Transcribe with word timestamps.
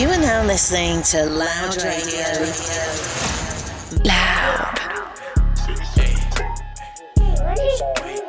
You 0.00 0.08
are 0.08 0.16
now 0.16 0.42
listening 0.46 1.02
to 1.12 1.26
Loud 1.26 1.76
Radio. 1.84 2.24
Loud. 4.02 4.78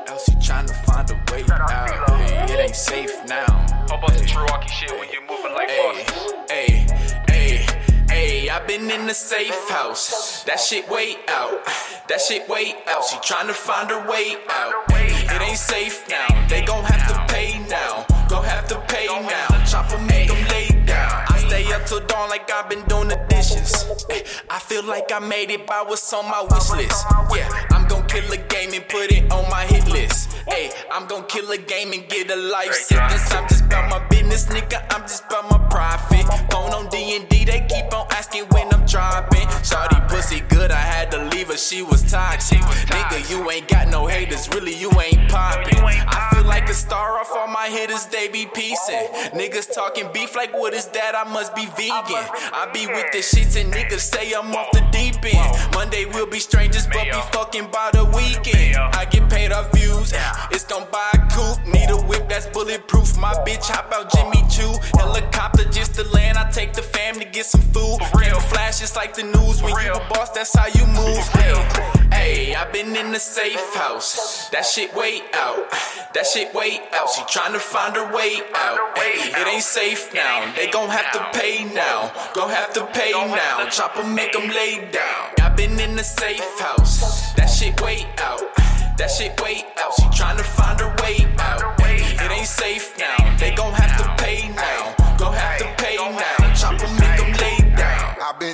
Elsie 0.05 0.36
trying 0.42 0.65
to 0.68 0.73
find 0.73 1.10
a 1.10 1.15
way 1.31 1.46
out. 1.49 2.10
Hey, 2.10 2.54
it 2.54 2.60
ain't 2.60 2.76
safe 2.76 3.26
now. 3.26 3.46
How 3.88 3.97
about 3.97 4.12
the 4.12 4.26
Cherokee 4.26 4.68
shit 4.68 4.92
when 4.99 5.07
you 5.12 5.21
moving 5.21 5.54
like 5.54 5.70
Hey, 5.70 6.04
bosses? 6.04 6.34
hey, 6.49 6.88
hey, 7.29 7.65
hey, 8.09 8.49
I 8.49 8.59
been 8.67 8.91
in 8.91 9.07
the 9.07 9.13
safe 9.13 9.69
house. 9.69 10.43
That 10.43 10.59
shit 10.59 10.89
way 10.89 11.15
out. 11.29 11.65
That 12.09 12.19
shit 12.19 12.49
way 12.49 12.75
out. 12.89 13.05
She 13.05 13.17
trying 13.23 13.47
to 13.47 13.53
find 13.53 13.89
her 13.91 14.09
way 14.09 14.35
out. 14.49 14.73
It 14.89 15.41
ain't 15.41 15.57
safe 15.57 16.03
now. 16.09 16.27
They 16.49 16.63
gon' 16.63 16.83
have 16.83 17.07
to 17.07 17.33
pay 17.33 17.59
now. 17.69 18.05
Gon' 18.27 18.43
have 18.43 18.67
to 18.67 18.79
pay 18.89 19.07
now. 19.07 19.63
Chopper 19.63 19.97
make 19.99 20.27
them 20.27 20.47
lay 20.49 20.61
Up 21.71 21.85
till 21.85 22.01
dawn 22.05 22.29
like 22.29 22.51
I've 22.51 22.69
been 22.69 22.84
doing 22.85 23.07
the 23.07 23.20
dishes. 23.30 23.71
I 24.49 24.59
feel 24.59 24.84
like 24.84 25.12
I 25.12 25.20
made 25.20 25.52
it 25.52 25.66
by 25.66 25.84
what's 25.88 26.12
on 26.12 26.25
my 26.25 26.41
wish 26.41 26.70
list. 26.71 27.05
Yeah, 27.34 27.48
I'm 27.71 27.88
gon' 27.88 28.05
kill 28.07 28.29
a 28.31 28.38
game 28.38 28.73
and 28.73 28.88
put 28.89 29.12
it 29.12 29.31
on 29.31 29.49
my 29.49 29.66
hit 29.66 29.88
list. 29.88 30.34
Hey, 30.49 30.71
I'm 30.91 31.07
gon' 31.07 31.26
kill 31.27 31.49
a 31.52 31.57
game 31.57 31.93
and 31.93 32.07
get 32.09 32.29
a 32.29 32.35
life 32.35 32.73
sentence. 32.73 33.31
I'm 33.31 33.48
just 33.48 33.63
about 33.65 33.89
my 33.89 34.05
business, 34.09 34.48
nigga. 34.48 34.84
I'm 34.89 35.02
just 35.03 35.26
about 35.27 35.49
my 35.49 35.57
profit. 35.70 36.26
Phone 36.52 36.73
on 36.73 36.89
D&D, 36.89 37.45
they 37.45 37.65
keep 37.70 37.93
on 37.93 38.05
asking 38.12 38.45
when 38.49 38.73
I'm 38.73 38.80
dropping. 38.91 39.48
Shawty 39.63 40.05
pussy 40.09 40.41
good, 40.50 40.70
I 40.70 40.76
had 40.76 41.12
to 41.12 41.23
leave 41.30 41.48
her, 41.48 41.58
she 41.58 41.82
was 41.82 42.04
toxic. 42.12 42.59
Nigga, 42.59 43.30
you 43.32 43.49
ain't 43.49 43.68
got 43.70 43.88
no 43.88 44.05
haters, 44.05 44.49
really 44.49 44.76
you 44.76 44.91
ain't 44.99 45.32
popping. 45.32 45.80
I 45.80 46.30
feel 46.34 46.44
like 46.44 46.70
a 46.70 46.73
star 46.73 47.18
off 47.20 47.32
all 47.32 47.48
my 47.48 47.70
hitters, 47.70 48.05
they 48.08 48.27
be 48.27 48.46
piecing. 48.54 49.08
Niggas 49.32 49.73
talking 49.73 50.09
beef 50.13 50.35
like 50.35 50.54
what 50.54 50.73
is 50.73 50.88
that? 50.90 51.16
I 51.16 51.23
must 51.32 51.55
be 51.55 51.66
vegan. 51.77 52.26
I 52.52 52.70
be 52.73 52.85
with 52.88 53.12
the 53.13 53.20
shits 53.20 53.59
and 53.59 53.72
niggas 53.73 54.02
say 54.02 54.34
I'm 54.34 54.54
off 54.54 54.72
the 54.73 54.84
deep 54.91 55.24
end. 55.24 55.74
Monday 55.74 56.05
we'll 56.05 56.30
be 56.30 56.40
strangers, 56.40 56.85
but 56.87 57.05
be 57.05 57.21
fucking 57.32 57.71
by 57.71 57.91
the 57.93 58.04
weekend. 58.05 58.76
I 58.76 59.05
get 59.05 59.30
paid 59.30 59.54
off 59.54 59.71
views, 59.71 60.13
it's 60.52 60.65
gon' 60.65 60.87
buy 60.91 61.10
a 61.13 61.18
coupe. 61.32 61.65
Need 61.65 61.90
a 61.91 61.98
whip 61.98 62.27
that's 62.27 62.48
bulletproof. 62.48 63.18
My 63.18 63.34
bitch 63.46 63.70
hop 63.70 63.93
out 63.93 64.12
Jimmy 64.12 64.44
Choo. 64.50 64.74
Helicopter 64.97 65.63
just 65.69 65.96
to 65.96 66.03
land. 66.09 66.38
I 66.38 66.50
take 66.52 66.74
the 66.74 66.81
fam 66.81 67.16
to 67.19 67.25
get 67.25 67.46
some 67.46 67.62
food. 67.62 68.00
Camouflage 68.19 68.81
just 68.81 68.96
like 68.96 69.13
the 69.13 69.22
news. 69.22 69.62
When 69.62 69.74
you 69.85 69.94
a 69.94 70.00
boss, 70.09 70.31
that's 70.31 70.56
how 70.57 70.66
you 70.66 70.88
move. 70.88 71.22
Hey, 72.12 72.56
I 72.56 72.66
been 72.72 72.96
in 72.96 73.12
the 73.12 73.19
safe 73.19 73.75
house. 73.75 74.50
That 74.50 74.66
shit 74.66 74.91
way 74.96 75.22
out. 75.35 75.69
That 76.16 76.25
shit 76.25 76.51
way 76.56 76.79
out. 76.91 77.07
She 77.12 77.22
tryna 77.22 77.59
find 77.59 77.96
her 77.96 78.12
way 78.12 78.41
out. 78.56 78.79
It 78.97 79.47
ain't 79.47 79.62
safe 79.62 80.12
now. 80.16 80.52
They 80.56 80.68
gon' 80.72 80.90
have 80.90 81.13
to 81.13 81.40
pay 81.40 81.63
now. 81.63 82.12
Gon' 82.34 82.50
have 82.50 82.74
to 82.74 82.88
pay 82.88 83.12
now. 83.12 83.69
Chopper 83.69 84.03
make 84.03 84.34
them 84.34 84.50
lay 84.50 84.90
down. 84.91 85.24
I 85.40 85.53
been 85.56 85.79
in 85.79 85.96
the 85.96 86.03
safe 86.03 86.41
house. 86.59 87.34
That 87.34 87.52
shit 87.52 87.79
way 87.81 88.07
out. 88.18 88.41
That 88.97 89.12
shit 89.12 89.40
way 89.40 89.63
out. 89.78 89.94
She 89.94 90.06
tryna 90.09 90.41
find 90.41 90.79
her 90.79 90.90
way 91.03 91.18
out. 91.38 91.62
It 91.81 92.31
ain't 92.31 92.47
safe 92.47 92.97
now. 92.97 93.38
They 93.38 93.53
gon' 93.53 93.74
have 93.74 93.94
to 94.02 94.24
pay 94.24 94.50
now. 94.50 94.81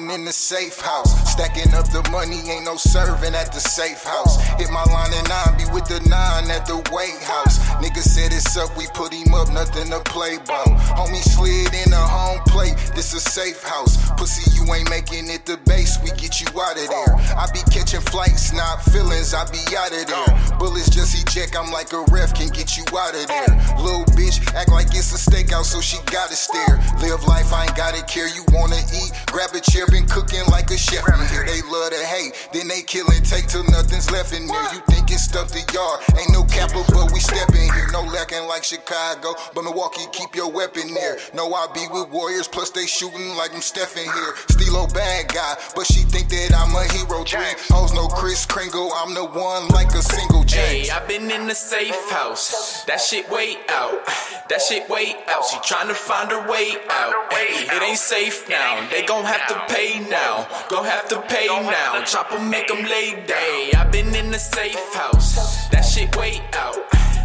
Been 0.08 0.20
in 0.20 0.26
the 0.26 0.32
safe 0.32 0.80
house, 0.80 1.12
stacking 1.32 1.74
up 1.74 1.88
the 1.90 2.08
money, 2.12 2.40
ain't 2.50 2.66
no 2.66 2.76
serving 2.76 3.36
at 3.36 3.52
the 3.52 3.60
safe 3.60 4.04
house. 4.04 4.38
Hit 4.60 4.70
my 4.72 4.84
line 4.84 5.12
and 5.14 5.28
nine, 5.30 5.58
be 5.58 5.66
with 5.74 5.86
the 5.86 6.00
nine 6.10 6.50
at 6.50 6.66
the 6.66 6.78
weight 6.92 7.22
house. 7.24 7.60
Nigga 7.82 8.02
said 8.02 8.32
it's 8.32 8.56
up, 8.58 8.76
we 8.78 8.88
put 8.94 9.14
him 9.14 9.34
up, 9.34 9.52
nothing 9.52 9.90
to 9.92 10.00
play 10.02 10.36
about. 10.36 10.68
Homie 10.96 11.22
slid 11.22 11.74
in 11.74 11.92
the 11.92 11.98
home 11.98 12.40
plate, 12.58 12.74
this 12.98 13.14
a 13.14 13.22
safe 13.22 13.62
house. 13.62 14.02
Pussy, 14.18 14.50
you 14.58 14.66
ain't 14.74 14.90
making 14.90 15.30
it 15.30 15.46
the 15.46 15.58
base, 15.70 16.02
we 16.02 16.10
get 16.18 16.42
you 16.42 16.50
out 16.58 16.74
of 16.74 16.90
there. 16.90 17.14
I 17.38 17.46
be 17.54 17.62
catching 17.70 18.02
flights, 18.02 18.52
not 18.52 18.82
feelings, 18.82 19.38
I 19.38 19.46
be 19.54 19.62
out 19.78 19.94
of 19.94 20.02
there. 20.10 20.58
Bullets 20.58 20.90
just 20.90 21.14
eject, 21.14 21.56
I'm 21.56 21.70
like 21.70 21.94
a 21.94 22.02
ref, 22.10 22.34
can 22.34 22.50
get 22.50 22.74
you 22.74 22.82
out 22.98 23.14
of 23.14 23.30
there. 23.30 23.54
Little 23.78 24.10
bitch, 24.18 24.42
act 24.58 24.74
like 24.74 24.90
it's 24.90 25.14
a 25.14 25.22
stakeout, 25.22 25.70
so 25.70 25.82
she 25.82 26.02
gotta 26.10 26.34
stare. 26.34 26.82
Live 26.98 27.22
life, 27.30 27.54
I 27.54 27.70
ain't 27.70 27.78
gotta 27.78 28.02
care, 28.10 28.26
you 28.26 28.42
wanna 28.50 28.82
eat. 28.90 29.14
Grab 29.30 29.54
a 29.54 29.62
chair, 29.62 29.86
been 29.94 30.10
cooking 30.10 30.42
like 30.50 30.74
a 30.74 30.78
chef 30.78 31.06
in 31.06 31.22
here. 31.30 31.46
They 31.46 31.62
love 31.70 31.94
to 31.94 32.02
hate, 32.10 32.34
then 32.54 32.68
they 32.68 32.82
kill 32.82 33.06
and 33.14 33.22
take 33.22 33.46
till 33.46 33.70
nothing's 33.70 34.10
left 34.10 34.34
in 34.34 34.48
there. 34.50 34.68
You 34.74 34.82
think 34.90 35.14
it's 35.14 35.30
stuff 35.30 35.54
the 35.54 35.62
yard, 35.70 36.02
ain't 36.18 36.34
no 36.34 36.42
capper, 36.50 36.82
but 36.90 37.14
we 37.14 37.20
step 37.22 37.54
in 37.54 37.70
here. 37.78 37.94
No 37.94 38.02
lacking 38.02 38.50
like 38.50 38.64
Chicago, 38.64 39.38
but 39.54 39.62
Milwaukee, 39.62 40.10
keep 40.12 40.34
your 40.34 40.50
weapon 40.50 40.90
there. 40.98 41.22
No, 41.38 41.54
I 41.54 41.70
be 41.70 41.86
with 41.94 42.10
Warriors, 42.10 42.47
plus 42.48 42.70
they 42.72 42.86
shooting 42.86 43.36
like 43.36 43.54
I'm 43.54 43.62
Stephen 43.62 44.04
here. 44.04 44.34
Stilo 44.50 44.88
bad 44.88 45.34
guy, 45.34 45.56
but 45.76 45.86
she 45.86 46.02
think 46.04 46.30
that 46.30 46.54
I'm 46.56 46.74
a 46.76 46.84
hero. 46.94 47.24
Three 47.24 47.54
hoes, 47.70 47.94
no 47.94 48.08
Kris 48.08 48.46
Kringle, 48.46 48.92
I'm 48.96 49.14
the 49.14 49.26
one 49.26 49.68
like 49.70 49.94
a 49.94 50.02
single 50.02 50.44
James. 50.44 50.90
Hey, 50.90 50.90
I 50.90 51.06
been 51.06 51.30
in 51.30 51.48
the 51.48 51.56
safe 51.56 52.10
house. 52.10 52.84
That 52.86 53.02
shit 53.02 53.30
way 53.30 53.58
out. 53.70 54.06
That 54.50 54.62
shit 54.62 54.90
way 54.90 55.16
out. 55.28 55.46
She 55.46 55.58
tryna 55.58 55.94
find 55.94 56.32
her 56.32 56.50
way 56.50 56.76
out. 56.90 57.14
It 57.32 57.84
ain't 57.84 57.98
safe 57.98 58.48
now. 58.50 58.88
They 58.90 59.04
gon' 59.04 59.26
have 59.26 59.48
to 59.48 59.74
pay 59.74 60.00
now. 60.10 60.48
Gon' 60.70 60.86
have 60.86 61.08
to 61.10 61.22
pay 61.24 61.48
now. 61.48 62.04
Chopper 62.04 62.40
make 62.40 62.68
them 62.68 62.84
lay 62.86 63.24
down. 63.26 63.82
I 63.82 63.90
been 63.92 64.16
in 64.16 64.32
the 64.32 64.40
safe 64.40 64.80
house. 64.96 65.68
That 65.70 65.82
shit 65.82 66.16
way 66.16 66.42
out. 66.54 66.78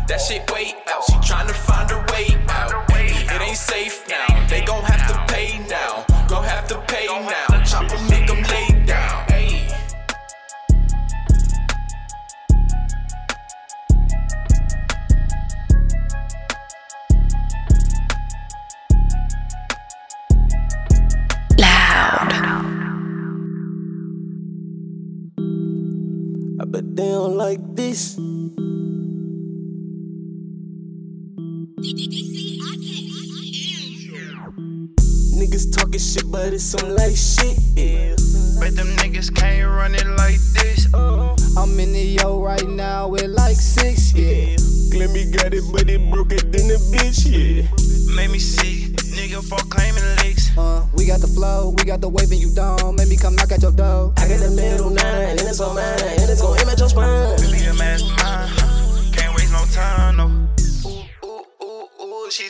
That 0.08 0.20
shit 0.20 0.50
way 0.50 0.74
out. 0.88 1.04
She 1.04 1.14
tryna 1.22 1.52
find 1.52 1.90
her 1.90 2.01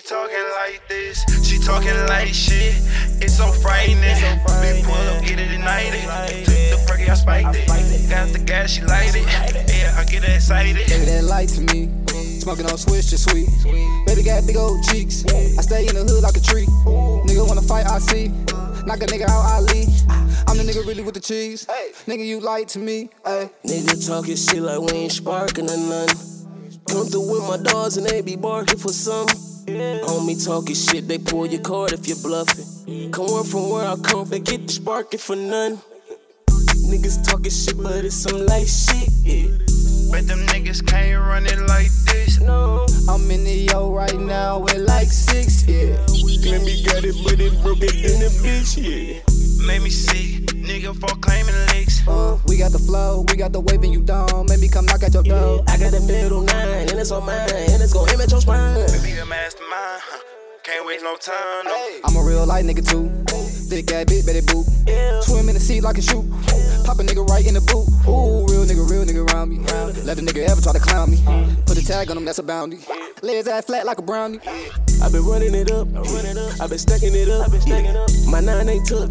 talking 0.08 0.44
like 0.60 0.82
this. 0.88 1.24
She 1.46 1.58
talking 1.58 1.94
like 2.08 2.34
shit. 2.34 2.74
It's 3.22 3.36
so 3.36 3.52
frightening. 3.52 4.02
Big 4.60 4.84
pull 4.84 4.94
up, 4.94 5.24
get 5.24 5.38
it 5.38 5.50
ignited. 5.52 6.02
Took 6.44 6.46
the 6.46 6.84
perky, 6.86 7.08
I 7.08 7.14
spiked 7.14 7.56
it. 7.56 8.10
Got 8.10 8.32
the 8.32 8.38
gas, 8.38 8.70
she 8.70 8.82
light 8.82 9.14
it. 9.14 9.26
Yeah, 9.68 9.96
I 9.98 10.04
get 10.04 10.24
excited. 10.24 10.74
Baby, 10.74 11.04
that 11.06 11.24
light 11.24 11.48
to 11.50 11.60
me. 11.60 11.90
Smoking 12.40 12.66
on 12.66 12.76
Swiss, 12.76 13.10
just 13.10 13.30
sweet. 13.30 13.48
Baby 14.06 14.22
got 14.24 14.46
big 14.46 14.56
old 14.56 14.82
cheeks. 14.84 15.24
I 15.26 15.62
stay 15.62 15.86
in 15.86 15.94
the 15.94 16.04
hood 16.04 16.22
like 16.22 16.36
a 16.36 16.40
tree. 16.40 16.66
Nigga 17.26 17.46
wanna 17.46 17.62
fight, 17.62 17.86
I 17.86 17.98
see. 17.98 18.28
Knock 18.84 19.00
a 19.02 19.06
nigga 19.06 19.28
out, 19.28 19.44
I 19.46 19.60
leave. 19.60 19.88
I'm 20.48 20.58
the 20.58 20.64
nigga 20.64 20.84
really 20.86 21.02
with 21.04 21.14
the 21.14 21.20
cheese. 21.20 21.66
Nigga, 22.06 22.26
you 22.26 22.40
light 22.40 22.68
to 22.68 22.80
me. 22.80 23.10
Ay. 23.24 23.48
Nigga 23.64 24.06
talking 24.06 24.34
shit 24.34 24.60
like 24.60 24.80
we 24.80 24.92
ain't 24.98 25.12
sparking 25.12 25.70
or 25.70 25.76
nothing. 25.76 26.18
Come 26.88 27.06
through 27.06 27.30
with 27.30 27.48
my 27.48 27.56
dogs 27.58 27.96
and 27.96 28.04
they 28.04 28.20
be 28.22 28.34
barking 28.34 28.78
for 28.78 28.92
Homie 29.78 30.44
talking 30.44 30.74
shit, 30.74 31.08
they 31.08 31.18
pull 31.18 31.46
your 31.46 31.60
card 31.60 31.92
if 31.92 32.06
you're 32.06 32.16
bluffing. 32.22 33.10
Come 33.10 33.26
on 33.26 33.44
from 33.44 33.70
where 33.70 33.86
I 33.86 33.96
come, 33.96 34.28
they 34.28 34.40
get 34.40 34.66
the 34.66 34.72
sparking 34.72 35.18
for 35.18 35.36
none. 35.36 35.78
Niggas 36.88 37.24
talking 37.26 37.50
shit, 37.50 37.76
but 37.76 38.04
it's 38.04 38.16
some 38.16 38.44
light 38.46 38.68
shit. 38.68 39.08
Yeah. 39.22 39.48
Bet 40.10 40.26
them 40.26 40.40
niggas 40.48 40.86
can't 40.86 41.18
run 41.18 41.46
it 41.46 41.58
like 41.68 41.90
this. 42.06 42.38
No, 42.40 42.86
I'm 43.08 43.30
in 43.30 43.44
the 43.44 43.68
yo 43.72 43.94
right 43.94 44.18
now 44.18 44.58
with 44.58 44.76
like 44.76 45.08
six, 45.08 45.66
yeah. 45.66 45.96
Glimmy 46.42 46.84
got 46.84 47.04
it, 47.04 47.16
but 47.24 47.40
it 47.40 47.54
broke 47.62 47.78
it 47.80 47.96
than 48.02 48.26
a 48.26 48.30
bitch, 48.42 48.76
yeah. 48.76 49.20
Made 49.66 49.82
me 49.82 49.90
sick. 49.90 50.42
Nigga 50.52 50.92
for 50.98 51.14
claiming 51.20 51.54
licks. 51.72 52.06
Uh, 52.06 52.36
we 52.46 52.58
got 52.58 52.72
the 52.72 52.78
flow, 52.78 53.24
we 53.28 53.36
got 53.36 53.52
the 53.52 53.60
wave 53.60 53.82
and 53.82 53.92
you 53.92 54.02
don't. 54.02 54.48
Make 54.48 54.60
me 54.60 54.68
come 54.68 54.86
knock 54.86 55.02
at 55.02 55.14
your 55.14 55.22
door. 55.22 55.62
I 55.68 55.78
got 55.78 55.92
the 55.92 56.00
middle 56.00 56.42
nine, 56.42 56.88
and 56.90 56.98
it's 56.98 57.10
on 57.10 57.24
mine, 57.24 57.48
and 57.50 57.82
it's 57.82 57.92
gon' 57.92 58.08
at 58.08 58.30
your 58.30 58.40
spine. 58.40 58.74
Be 59.02 59.12
a 59.18 59.24
mastermind. 59.24 59.32
huh. 59.32 59.51
Can't 60.64 60.86
waste 60.86 61.02
no 61.02 61.16
time, 61.16 61.64
no. 61.64 61.88
I'm 62.04 62.14
a 62.14 62.22
real 62.22 62.46
light 62.46 62.64
nigga 62.64 62.88
too. 62.88 63.10
Thick 63.66 63.90
ass 63.90 64.04
bitch, 64.04 64.24
better 64.24 64.42
boot. 64.46 64.64
Swim 65.24 65.48
in 65.48 65.54
the 65.54 65.60
sea 65.60 65.80
like 65.80 65.98
a 65.98 66.02
shoe. 66.02 66.22
Pop 66.84 67.00
a 67.00 67.02
nigga 67.02 67.26
right 67.28 67.44
in 67.44 67.54
the 67.54 67.60
boot. 67.60 67.82
Ooh, 68.06 68.46
real 68.46 68.62
nigga, 68.62 68.88
real 68.88 69.02
nigga 69.02 69.26
around 69.32 69.50
me. 69.50 69.58
Let 70.04 70.18
a 70.18 70.22
nigga 70.22 70.46
ever 70.48 70.60
try 70.60 70.72
to 70.72 70.78
clown 70.78 71.10
me. 71.10 71.18
Put 71.66 71.78
a 71.78 71.84
tag 71.84 72.12
on 72.12 72.16
him, 72.16 72.24
that's 72.24 72.38
a 72.38 72.44
bounty. 72.44 72.78
Lay 73.22 73.36
his 73.36 73.48
ass 73.48 73.64
flat 73.64 73.86
like 73.86 73.98
a 73.98 74.02
brownie. 74.02 74.38
I 75.02 75.10
been 75.10 75.26
running 75.26 75.52
it 75.52 75.72
up, 75.72 75.88
I 76.60 76.66
been 76.68 76.78
stacking 76.78 77.14
it 77.14 77.28
up. 77.28 77.50
My 78.28 78.38
nine 78.38 78.68
ain't 78.68 78.86
tough. 78.86 79.10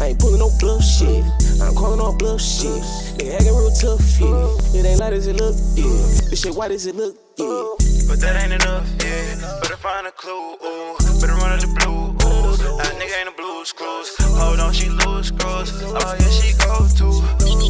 I 0.00 0.06
ain't 0.06 0.18
pulling 0.18 0.40
no 0.40 0.50
bluff 0.58 0.82
shit. 0.82 1.24
I'm 1.62 1.76
calling 1.76 2.00
all 2.00 2.16
bluff 2.16 2.40
shit. 2.40 2.82
They 3.16 3.30
acting 3.32 3.54
real 3.54 3.70
tough, 3.70 4.02
yeah. 4.18 4.80
It 4.80 4.86
ain't 4.86 4.98
light 4.98 5.12
as 5.12 5.28
it 5.28 5.36
look, 5.36 5.54
yeah. 5.76 5.84
This 6.30 6.42
shit 6.42 6.52
white 6.52 6.72
as 6.72 6.86
it 6.86 6.96
look, 6.96 7.14
yeah. 7.38 7.93
But 8.06 8.20
that 8.20 8.42
ain't 8.42 8.52
enough, 8.52 8.86
yeah. 9.02 9.60
Better 9.60 9.76
find 9.76 10.06
a 10.06 10.12
clue, 10.12 10.56
ooh. 10.64 10.96
Better 11.20 11.34
run 11.34 11.52
out 11.52 11.60
the 11.60 11.68
blue, 11.68 12.12
ooh. 12.12 12.56
That 12.78 12.94
nigga 13.00 13.20
ain't 13.20 13.28
a 13.28 13.32
blues 13.32 13.72
cruise. 13.72 14.10
Hold 14.36 14.60
on, 14.60 14.72
she 14.72 14.88
lose 14.88 15.28
screws. 15.28 15.70
Oh, 15.82 16.16
yeah, 16.18 16.30
she 16.30 16.52
go 16.58 16.86
to. 16.98 17.06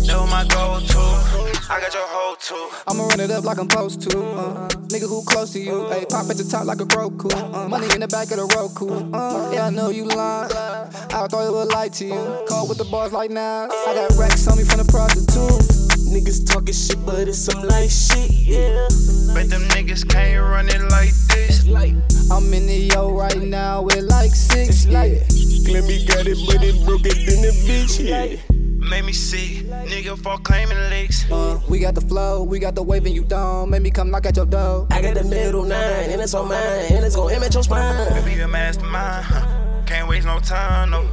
That 0.07 0.21
was 0.21 0.31
my 0.31 0.45
go 0.45 0.81
to. 0.81 1.05
I 1.71 1.81
got 1.81 1.95
your 1.95 2.07
whole 2.07 2.37
too. 2.37 2.69
I'ma 2.87 3.07
run 3.09 3.21
it 3.21 3.31
up 3.31 3.45
like 3.45 3.59
I'm 3.59 3.71
supposed 3.71 4.03
to. 4.11 4.19
Uh, 4.19 4.69
nigga 4.93 5.09
who 5.09 5.25
close 5.25 5.53
to 5.55 5.61
you. 5.61 5.89
Hey, 5.89 6.05
pop 6.05 6.29
at 6.29 6.37
the 6.37 6.45
top 6.45 6.67
like 6.67 6.81
a 6.81 6.85
Roku. 6.85 7.31
Uh, 7.31 7.69
money 7.69 7.87
in 7.95 8.01
the 8.01 8.09
back 8.09 8.31
of 8.31 8.37
the 8.37 8.47
Roku. 8.55 9.13
Uh, 9.15 9.51
yeah, 9.53 9.67
I 9.67 9.71
know 9.71 9.89
you 9.89 10.05
lying. 10.05 10.53
I 10.53 11.27
thought 11.27 11.47
it 11.47 11.53
would 11.53 11.73
lie 11.73 11.89
to 11.89 12.05
you. 12.05 12.45
Call 12.49 12.69
with 12.69 12.79
the 12.79 12.85
bars 12.85 13.13
like 13.13 13.31
now. 13.31 13.69
I 13.71 13.95
got 13.95 14.13
racks 14.19 14.47
on 14.47 14.59
me 14.59 14.65
from 14.65 14.79
the 14.79 14.85
prostitutes. 14.85 15.74
Niggas 16.15 16.47
talking 16.47 16.73
shit, 16.73 17.05
but 17.05 17.27
it's 17.27 17.39
some 17.39 17.61
light 17.65 17.91
shit, 17.91 18.31
yeah. 18.31 18.87
Bet 19.35 19.51
them 19.51 19.63
niggas 19.75 20.09
can't 20.09 20.41
run 20.41 20.69
it 20.69 20.81
like 20.89 21.11
this. 21.35 21.67
Like, 21.67 21.93
I'm 22.31 22.55
in 22.55 22.67
the 22.67 22.89
yo 22.95 23.11
right 23.11 23.43
now 23.43 23.83
with 23.83 24.05
like 24.05 24.31
six. 24.31 24.85
Yeah. 24.85 25.07
Glammy 25.67 26.07
got 26.07 26.29
it, 26.29 26.39
but 26.47 26.63
it 26.63 26.87
broke 26.87 27.05
it 27.05 27.19
in 27.19 27.43
the 27.43 27.51
bitch, 27.67 27.99
yeah. 27.99 28.39
Made 28.89 29.05
me 29.05 29.13
see, 29.13 29.65
nigga 29.65 30.17
for 30.17 30.39
claiming 30.39 30.79
licks. 30.89 31.29
Uh, 31.33 31.59
we 31.69 31.81
got 31.81 31.97
the 31.97 32.01
flow, 32.03 32.45
we 32.45 32.61
got 32.61 32.77
the 32.77 32.83
wave 32.85 33.07
and 33.07 33.15
you 33.15 33.25
don't. 33.25 33.69
Make 33.69 33.83
me 33.83 33.91
come 33.91 34.13
knock 34.13 34.27
at 34.27 34.37
your 34.37 34.47
door. 34.47 34.87
I 34.93 35.03
got 35.03 35.15
the 35.15 35.25
middle 35.25 35.65
nine, 35.65 36.11
and 36.11 36.23
it's 36.23 36.33
on 36.35 36.49
mine, 36.49 36.93
and 36.93 37.05
it's 37.05 37.17
gon' 37.17 37.33
image 37.33 37.55
your 37.55 37.65
spine. 37.65 38.25
Be 38.25 38.37
the 38.37 38.47
mastermind, 38.47 39.25
huh? 39.25 39.83
Can't 39.85 40.09
waste 40.09 40.27
no 40.27 40.39
time, 40.39 40.91
no. 40.91 41.11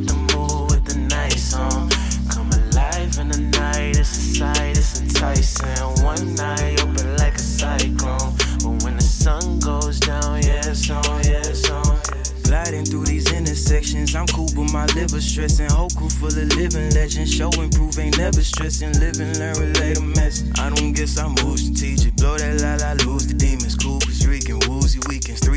Caught 0.00 0.06
the 0.06 0.36
mood 0.36 0.70
with 0.70 0.84
the 0.84 0.98
nice 0.98 1.54
on. 1.54 1.90
Come 2.30 2.50
alive 2.50 3.18
in 3.18 3.28
the 3.28 3.40
night, 3.58 3.96
it's 3.98 4.16
a 4.16 4.38
sight, 4.38 4.78
it's 4.78 5.00
enticing. 5.00 6.04
One 6.04 6.34
night 6.34 6.82
open 6.82 7.16
like 7.16 7.34
a 7.34 7.38
cyclone. 7.38 8.34
But 8.62 8.82
when 8.84 8.96
the 8.96 9.02
sun 9.02 9.58
goes 9.58 10.00
down, 10.00 10.42
yeah, 10.42 10.62
it's 10.64 10.88
on, 10.90 11.04
yeah, 11.24 11.44
it's 11.44 11.68
on. 11.70 12.00
Gliding 12.44 12.84
through 12.84 13.04
these 13.06 13.30
intersections, 13.32 14.14
I'm 14.14 14.26
cool, 14.28 14.48
but 14.54 14.72
my 14.72 14.86
liver 14.96 15.20
stressing. 15.20 15.70
Whole 15.70 15.90
crew 15.90 16.08
full 16.08 16.28
of 16.28 16.56
living 16.56 16.90
legends. 16.94 17.32
Show 17.32 17.50
and 17.58 17.72
prove, 17.72 17.98
ain't 17.98 18.16
never 18.16 18.42
stressing. 18.42 18.92
Live 19.00 19.20
and 19.20 19.36
learn, 19.38 19.56
relate 19.58 19.98
a 19.98 20.02
message. 20.02 20.58
I 20.58 20.70
don't 20.70 20.92
guess 20.92 21.18
I'm 21.18 21.34
teach 21.34 22.06
it. 22.06 22.16
Blow 22.16 22.36
that 22.36 22.60
la 22.60 22.76
la, 22.80 22.92
lose 23.04 23.26
the 23.26 23.34
demons. 23.34 23.76
Coopers 23.76 24.26
reeking, 24.26 24.60
woozy 24.60 24.60
weekends. 24.60 24.69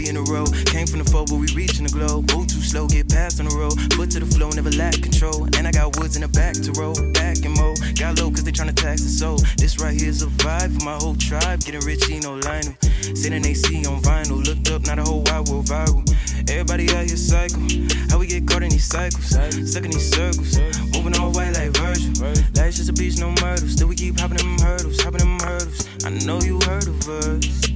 Three 0.03 0.09
in 0.09 0.17
a 0.17 0.21
row. 0.23 0.45
Came 0.65 0.87
from 0.87 0.99
the 0.99 1.05
foe, 1.09 1.25
but 1.25 1.35
we 1.35 1.47
reaching 1.55 1.85
the 1.85 1.91
globe. 1.91 2.31
Move 2.33 2.47
too 2.47 2.61
slow, 2.61 2.87
get 2.87 3.09
past 3.09 3.39
on 3.39 3.47
the 3.47 3.55
road. 3.55 3.73
Foot 3.93 4.11
to 4.11 4.19
the 4.19 4.25
flow, 4.25 4.49
never 4.49 4.71
lack 4.71 4.99
control. 5.01 5.47
And 5.55 5.67
I 5.67 5.71
got 5.71 5.97
woods 5.97 6.15
in 6.15 6.21
the 6.23 6.27
back 6.27 6.55
to 6.59 6.71
roll. 6.79 6.95
Back 7.13 7.45
and 7.45 7.55
mo. 7.55 7.73
Got 7.95 8.19
low, 8.19 8.29
cause 8.29 8.43
they 8.43 8.51
tryna 8.51 8.75
tax 8.75 9.03
the 9.03 9.09
soul. 9.09 9.37
This 9.57 9.79
right 9.79 9.95
here's 9.95 10.21
a 10.21 10.27
vibe 10.43 10.77
for 10.77 10.83
my 10.83 10.95
whole 10.95 11.15
tribe. 11.15 11.63
Getting 11.63 11.85
rich, 11.85 12.07
you 12.09 12.19
know, 12.21 12.35
Lionel. 12.35 12.75
Sitting 13.15 13.45
AC 13.45 13.85
on 13.85 14.01
vinyl. 14.01 14.43
Looked 14.43 14.69
up, 14.71 14.85
not 14.85 14.99
a 14.99 15.03
whole 15.03 15.23
wide 15.23 15.47
world 15.47 15.65
viral. 15.65 16.03
Everybody 16.49 16.89
out 16.91 17.07
here 17.07 17.15
cycle. 17.15 17.63
How 18.09 18.19
we 18.19 18.27
get 18.27 18.47
caught 18.47 18.63
in 18.63 18.69
these 18.69 18.85
cycles? 18.85 19.31
Stuck 19.31 19.85
in 19.85 19.91
these 19.91 20.09
circles. 20.11 20.59
Moving 20.91 21.15
all 21.15 21.31
white 21.31 21.55
like 21.55 21.71
Virgil. 21.79 22.11
Life's 22.55 22.77
just 22.77 22.89
a 22.89 22.93
beach, 22.93 23.19
no 23.19 23.31
myrtle. 23.39 23.67
Still 23.69 23.87
we 23.87 23.95
keep 23.95 24.19
hopping 24.19 24.37
them 24.37 24.59
hurdles, 24.59 24.99
hopping 25.01 25.23
them 25.23 25.39
hurdles. 25.39 25.87
I 26.03 26.09
know 26.25 26.41
you 26.41 26.59
heard 26.67 26.87
of 26.87 27.07
us. 27.07 27.72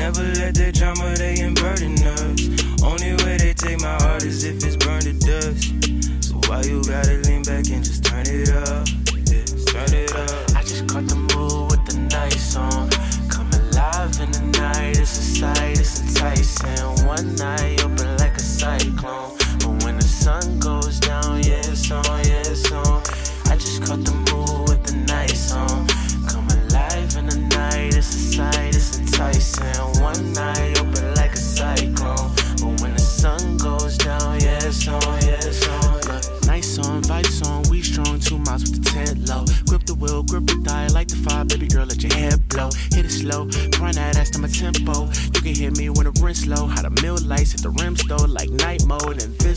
Never 0.00 0.22
let 0.34 0.54
the 0.54 0.72
drama, 0.72 1.14
they 1.16 1.40
unburden 1.40 1.94
us. 2.04 2.82
Only 2.82 3.12
way 3.24 3.36
they 3.38 3.54
take 3.54 3.80
my 3.80 3.94
heart 4.02 4.24
is 4.24 4.44
if 4.44 4.62
it's 4.64 4.76
burned 4.76 5.03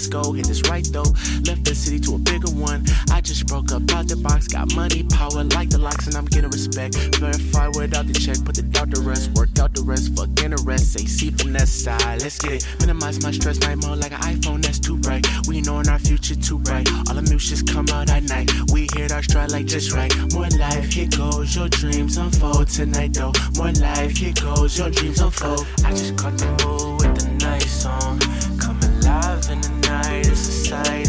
Visco. 0.07 0.35
Hit 0.35 0.47
this 0.47 0.61
right 0.69 0.87
though, 0.91 1.11
left 1.45 1.63
the 1.63 1.75
city 1.75 1.99
to 2.01 2.15
a 2.15 2.17
bigger 2.17 2.49
one. 2.51 2.85
I 3.11 3.21
just 3.21 3.47
broke 3.47 3.71
up 3.71 3.89
out 3.91 4.07
the 4.07 4.15
box, 4.15 4.47
got 4.47 4.73
money, 4.75 5.03
power, 5.03 5.43
like 5.43 5.69
the 5.69 5.77
locks, 5.77 6.07
and 6.07 6.15
I'm 6.15 6.25
getting 6.25 6.49
respect. 6.49 6.95
Verify 7.17 7.67
without 7.69 8.07
the 8.07 8.13
check, 8.13 8.43
put 8.45 8.55
the 8.55 8.63
doubt 8.63 8.91
to 8.91 9.01
rest, 9.01 9.31
work 9.31 9.49
out 9.59 9.73
the 9.73 9.81
rest, 9.81 10.15
fuck 10.15 10.29
the 10.35 10.63
rest. 10.65 10.93
Say 10.93 11.05
see 11.05 11.31
finesse 11.31 11.83
side, 11.83 12.21
let's 12.21 12.39
get 12.39 12.51
it. 12.53 12.67
Minimize 12.79 13.21
my 13.23 13.31
stress, 13.31 13.59
night 13.59 13.77
mode 13.83 13.99
like 13.99 14.11
an 14.11 14.21
iPhone 14.21 14.61
that's 14.61 14.79
too 14.79 14.97
bright. 14.97 15.25
We 15.47 15.61
knowin' 15.61 15.89
our 15.89 15.99
future 15.99 16.35
too 16.35 16.59
bright. 16.59 16.89
All 17.07 17.15
the 17.15 17.21
music 17.21 17.49
just 17.49 17.67
come 17.67 17.87
out 17.89 18.09
at 18.09 18.23
night. 18.23 18.51
We 18.71 18.87
hit 18.93 19.11
our 19.11 19.23
stride 19.23 19.51
like 19.51 19.65
just 19.65 19.91
right. 19.93 20.13
More 20.33 20.49
life, 20.59 20.91
here 20.91 21.07
goes 21.07 21.55
your 21.55 21.69
dreams 21.69 22.17
unfold 22.17 22.67
tonight 22.69 23.13
though. 23.13 23.31
More 23.55 23.71
life, 23.71 24.17
here 24.17 24.33
goes 24.33 24.77
your 24.77 24.89
dreams 24.89 25.19
unfold. 25.19 25.65
I 25.85 25.91
just 25.91 26.17
caught 26.17 26.37
the 26.37 26.47
mood 26.63 27.01
with 27.01 27.15
the 27.19 27.45
nice 27.45 27.83
song. 27.83 28.19
Night, 30.71 31.06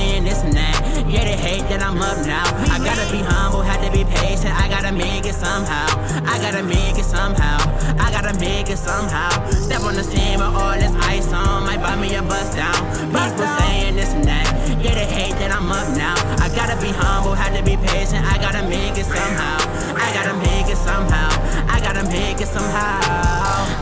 saying 0.00 0.24
this 0.24 0.42
and 0.42 0.54
that, 0.54 1.04
yeah 1.08 1.24
they 1.24 1.36
hate 1.36 1.64
that 1.68 1.82
I'm 1.82 2.00
up 2.00 2.18
now. 2.24 2.46
I 2.74 2.78
gotta 2.88 3.06
be 3.12 3.20
humble, 3.32 3.60
had 3.60 3.80
to 3.84 3.90
be 3.92 4.04
patient. 4.04 4.52
I 4.64 4.66
gotta 4.68 4.92
make 4.92 5.24
it 5.26 5.34
somehow. 5.34 5.88
I 6.24 6.36
gotta 6.40 6.62
make 6.62 6.96
it 7.02 7.08
somehow. 7.16 7.58
I 8.04 8.08
gotta 8.10 8.34
make 8.40 8.70
it 8.70 8.78
somehow. 8.78 9.30
Step 9.50 9.82
on 9.82 9.94
the 9.94 10.04
scene 10.04 10.38
with 10.40 10.54
all 10.60 10.76
this 10.82 10.94
ice 11.14 11.30
on, 11.32 11.64
might 11.68 11.82
buy 11.84 11.96
me 11.96 12.14
a 12.14 12.22
bust 12.22 12.56
down. 12.56 12.80
People 13.12 13.69
saying 13.90 13.96
this 13.96 14.14
and 14.14 14.24
that, 14.24 14.46
yeah 14.82 14.94
they 14.94 15.06
hate 15.06 15.34
that 15.38 15.50
I'm 15.50 15.70
up 15.70 15.88
now. 15.96 16.14
I 16.38 16.48
gotta 16.54 16.78
be 16.80 16.92
humble, 16.92 17.34
had 17.34 17.56
to 17.56 17.62
be 17.62 17.76
patient. 17.76 18.24
I 18.24 18.38
gotta 18.38 18.62
make 18.68 18.98
it 18.98 19.06
somehow. 19.06 19.58
I 19.96 20.12
gotta 20.14 20.34
make 20.38 20.68
it 20.70 20.78
somehow. 20.78 21.30
I 21.68 21.80
gotta 21.80 22.04
make 22.10 22.40
it 22.40 22.48
somehow. 22.48 23.00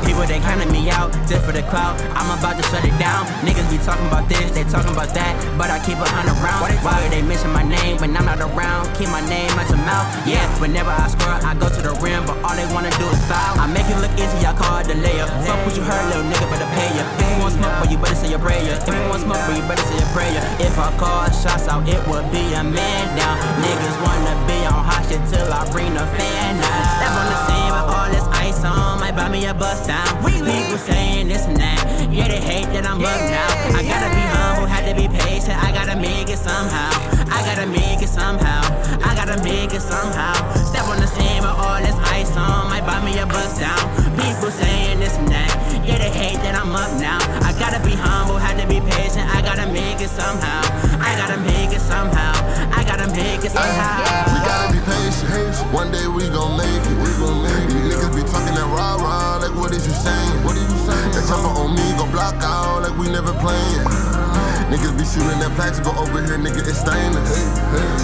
People 0.05 0.25
they 0.27 0.41
counting 0.41 0.71
me 0.73 0.91
out 0.91 1.13
just 1.29 1.45
for 1.45 1.53
the 1.53 1.63
crowd. 1.69 2.01
I'm 2.17 2.31
about 2.33 2.57
to 2.57 2.65
shut 2.71 2.85
it 2.85 2.97
down. 2.99 3.27
Niggas 3.45 3.69
be 3.71 3.79
talking 3.85 4.07
about 4.07 4.29
this, 4.29 4.51
they 4.53 4.65
talking 4.65 4.93
about 4.93 5.13
that, 5.15 5.37
but 5.59 5.71
I 5.71 5.79
keep 5.85 5.99
a 5.99 6.09
hundred 6.09 6.39
rounds. 6.41 6.81
Why 6.81 6.97
are 7.05 7.11
they 7.11 7.23
mention 7.23 7.53
my 7.53 7.63
name 7.63 7.99
when 7.99 8.17
I'm 8.17 8.25
not 8.25 8.41
around? 8.41 8.89
Keep 8.97 9.11
my 9.13 9.23
name 9.29 9.51
out 9.59 9.69
your 9.69 9.83
mouth. 9.85 10.09
Yeah, 10.27 10.45
whenever 10.61 10.91
I 10.91 11.07
score, 11.09 11.37
I 11.45 11.53
go 11.55 11.69
to 11.69 11.81
the 11.85 11.93
rim, 12.01 12.25
but 12.25 12.41
all 12.43 12.57
they 12.57 12.67
wanna 12.73 12.91
do 12.97 13.07
is 13.13 13.21
foul. 13.29 13.61
I 13.61 13.67
make 13.69 13.87
it 13.87 13.99
look 14.01 14.13
easy, 14.17 14.47
I 14.47 14.57
call 14.57 14.81
it 14.81 14.89
the 14.89 14.97
layup. 14.97 15.29
Fuck 15.45 15.61
what 15.67 15.77
you 15.77 15.85
heard, 15.85 16.05
little 16.09 16.25
nigga, 16.25 16.47
better 16.49 16.71
pay 16.73 16.89
ya. 16.97 17.05
If 17.21 17.29
you 17.29 17.37
want 17.45 17.55
smoke, 17.55 17.75
well, 17.83 17.91
you 17.91 17.99
better 17.99 18.17
say 18.17 18.31
your 18.31 18.41
prayer. 18.41 18.65
If 18.65 18.89
you 18.89 19.05
want 19.13 19.23
smoke, 19.23 19.43
well, 19.45 19.57
you 19.57 19.65
better 19.69 19.85
say 19.85 19.98
your 19.99 20.09
prayer. 20.15 20.43
If 20.63 20.79
I 20.79 20.95
call 20.97 21.27
shots 21.31 21.69
out, 21.69 21.87
it 21.89 22.01
would 22.07 22.31
be 22.31 22.55
a 22.55 22.63
man 22.63 23.05
down. 23.19 23.37
Niggas 23.61 23.97
wanna 24.07 24.35
be 24.47 24.59
on 24.65 24.81
hot 24.87 25.05
shit 25.11 25.23
till 25.29 25.51
I 25.53 25.69
bring 25.71 25.93
the 25.95 26.07
fan 26.17 26.57
out. 26.63 26.85
Step 26.97 27.13
on 27.19 27.27
the 27.27 27.39
scene 27.47 27.73
with 27.75 27.87
all 27.91 28.09
this 28.11 28.27
ice 28.39 28.65
on, 28.65 29.01
might 29.01 29.17
buy 29.17 29.29
me 29.29 29.47
a 29.47 29.55
bust 29.55 29.87
down. 29.87 30.07
People 30.49 30.79
saying 30.79 31.29
this 31.29 31.45
and 31.47 31.57
that, 31.57 32.09
yeah 32.13 32.29
they 32.29 32.41
hate 32.41 32.67
that 32.73 32.87
I'm 32.87 33.05
up 33.05 33.21
now. 33.21 33.79
I 33.79 33.83
gotta 33.83 34.11
be 34.15 34.25
humble, 34.33 34.67
had 34.67 34.85
to 34.89 34.95
be 34.95 35.09
patient. 35.09 35.57
I 35.63 35.73
gotta 35.73 35.97
make 35.97 36.29
it 36.29 36.39
somehow. 36.39 36.93
I 37.29 37.43
gotta 37.45 37.67
make 37.67 38.01
it 38.03 38.09
somehow. 38.09 38.63
I 39.05 39.15
gotta 39.15 39.43
make 39.43 39.75
it 39.75 39.83
somehow. 39.83 40.35
Step 40.55 40.89
on 40.89 41.01
the 41.01 41.07
scene 41.07 41.43
with 41.43 41.57
all 41.57 41.81
this 41.81 41.97
ice 42.13 42.37
on, 42.37 42.71
might 42.71 42.87
buy 42.87 43.05
me 43.05 43.19
a 43.19 43.27
bus 43.27 43.59
down. 43.59 43.98
People 44.39 44.53
saying 44.53 45.01
this 45.01 45.19
and 45.19 45.27
that, 45.35 45.51
yeah 45.83 45.99
they 45.99 46.15
hate 46.15 46.39
that 46.47 46.55
I'm 46.55 46.71
up 46.71 46.95
now. 47.03 47.19
I 47.43 47.51
gotta 47.59 47.83
be 47.83 47.99
humble, 47.99 48.39
had 48.39 48.55
to 48.63 48.69
be 48.71 48.79
patient. 48.79 49.27
I 49.35 49.43
gotta 49.43 49.67
make 49.67 49.99
it 49.99 50.07
somehow. 50.15 50.63
I 51.03 51.19
gotta 51.19 51.43
make 51.43 51.75
it 51.75 51.83
somehow. 51.83 52.39
I 52.71 52.87
gotta 52.87 53.11
make 53.11 53.43
it 53.43 53.51
somehow. 53.51 53.99
We 54.31 54.39
gotta 54.47 54.71
be 54.71 54.79
patient. 54.87 55.75
One 55.75 55.91
day 55.91 56.07
we 56.07 56.31
gon' 56.31 56.55
make 56.55 56.87
it. 56.87 56.97
We 57.03 57.11
gon' 57.19 57.43
make 57.43 57.67
it. 57.67 57.83
These 57.83 57.99
niggas 57.99 58.15
be 58.15 58.23
talking 58.31 58.55
that 58.55 58.71
rah 58.71 58.95
rah, 59.03 59.43
like 59.43 59.59
what 59.59 59.75
is 59.75 59.83
you 59.83 59.95
saying? 60.07 60.47
What 60.47 60.55
are 60.55 60.63
you 60.63 60.79
saying? 60.87 61.19
That 61.19 61.27
chopper 61.27 61.59
on 61.59 61.75
me, 61.75 61.83
go 61.99 62.07
block 62.07 62.39
out, 62.39 62.87
like 62.87 62.95
we 62.95 63.11
never 63.11 63.35
playing. 63.43 64.38
Niggas 64.67 64.95
be 64.99 65.05
shooting 65.07 65.39
that 65.41 65.53
plastic, 65.55 65.85
go 65.85 65.95
over 65.95 66.21
here, 66.27 66.39
nigga, 66.39 66.61
it's 66.67 66.83
stainless. 66.83 67.49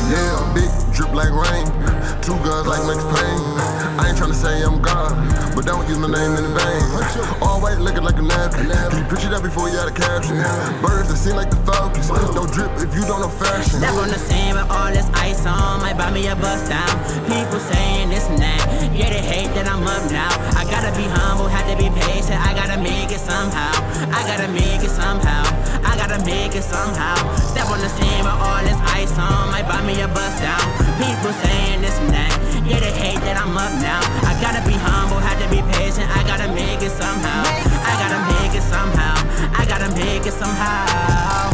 Yeah, 0.08 0.54
big 0.54 0.70
drip 0.94 1.12
like 1.12 1.34
rain. 1.34 1.66
Two 2.22 2.38
guns 2.40 2.66
like 2.66 2.80
Max 2.88 3.02
Payne. 3.04 3.42
I 4.00 4.08
ain't 4.08 4.16
tryna 4.16 4.38
say 4.38 4.62
I'm 4.62 4.80
God, 4.80 5.12
but 5.54 5.66
don't 5.66 5.86
use 5.88 5.98
my 5.98 6.08
name 6.08 6.38
in 6.38 6.46
vain. 6.54 6.84
White 7.64 7.80
looking 7.80 8.04
like 8.04 8.18
a 8.18 8.22
napkin. 8.22 8.68
Can 8.68 8.98
you 9.00 9.08
picture 9.08 9.30
that 9.32 9.40
before 9.40 9.72
you 9.72 9.80
had 9.80 9.88
a 9.88 9.96
caption? 9.96 10.36
Birds 10.84 11.08
that 11.08 11.16
seem 11.16 11.32
like 11.32 11.48
the 11.48 11.56
Falcons. 11.64 12.12
No 12.12 12.44
drip 12.44 12.68
if 12.76 12.92
you 12.92 13.00
don't 13.08 13.24
know 13.24 13.32
fashion. 13.32 13.80
Step 13.80 13.96
on 13.96 14.12
the 14.12 14.20
scene 14.20 14.52
with 14.52 14.68
all 14.68 14.92
this 14.92 15.08
ice 15.16 15.48
on, 15.48 15.80
might 15.80 15.96
buy 15.96 16.12
me 16.12 16.28
a 16.28 16.36
bus 16.36 16.60
down. 16.68 16.92
People 17.24 17.56
saying 17.72 18.12
this 18.12 18.28
and 18.28 18.36
that, 18.36 18.60
yeah 18.92 19.08
they 19.08 19.24
hate 19.24 19.48
that 19.56 19.64
I'm 19.64 19.80
up 19.80 20.04
now. 20.12 20.28
I 20.60 20.68
gotta 20.68 20.92
be 20.92 21.08
humble, 21.08 21.48
had 21.48 21.64
to 21.72 21.76
be 21.80 21.88
patient. 21.88 22.36
I 22.36 22.52
gotta 22.52 22.76
make 22.76 23.08
it 23.08 23.22
somehow. 23.24 23.72
I 24.12 24.20
gotta 24.28 24.52
make 24.52 24.84
it 24.84 24.92
somehow. 24.92 25.48
I 25.80 25.96
gotta 25.96 26.20
make 26.28 26.43
it 26.52 26.62
somehow. 26.62 27.16
Step 27.36 27.70
on 27.72 27.80
the 27.80 27.88
scene 27.88 28.20
with 28.20 28.36
all 28.36 28.60
this 28.60 28.76
ice 28.92 29.16
on, 29.16 29.48
might 29.48 29.64
buy 29.64 29.80
me 29.86 29.96
a 30.02 30.08
bust 30.08 30.42
down. 30.44 30.60
People 31.00 31.32
saying 31.40 31.80
this 31.80 31.96
and 31.96 32.10
that, 32.12 32.36
yeah 32.68 32.80
they 32.80 32.92
hate 32.92 33.20
that 33.24 33.40
I'm 33.40 33.56
up 33.56 33.72
now. 33.80 34.04
I 34.28 34.36
gotta 34.44 34.60
be 34.68 34.76
humble, 34.76 35.16
had 35.24 35.40
to 35.40 35.48
be 35.48 35.64
patient. 35.72 36.04
I 36.12 36.20
gotta 36.28 36.52
make 36.52 36.82
it 36.84 36.92
somehow. 36.92 37.48
I 37.88 37.92
gotta 37.96 38.20
make 38.36 38.52
it 38.52 38.66
somehow. 38.66 39.16
I 39.56 39.64
gotta 39.64 39.88
make 39.96 40.26
it 40.26 40.34
somehow. 40.34 41.53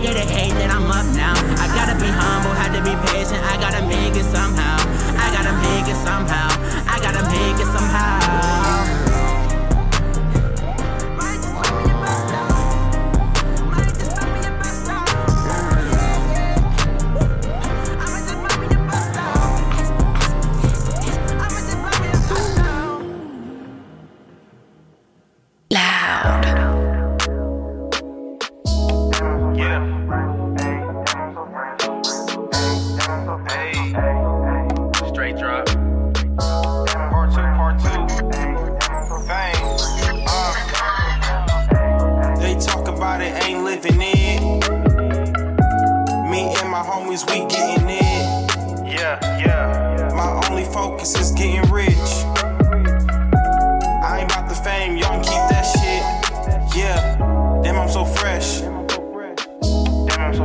Yeah, 0.00 0.14
they 0.14 0.26
hate 0.26 0.54
that 0.58 0.70
I'm 0.74 0.90
up 0.90 1.06
now. 1.14 1.34
I 1.62 1.68
gotta 1.70 1.94
be 1.94 2.10
humble, 2.10 2.41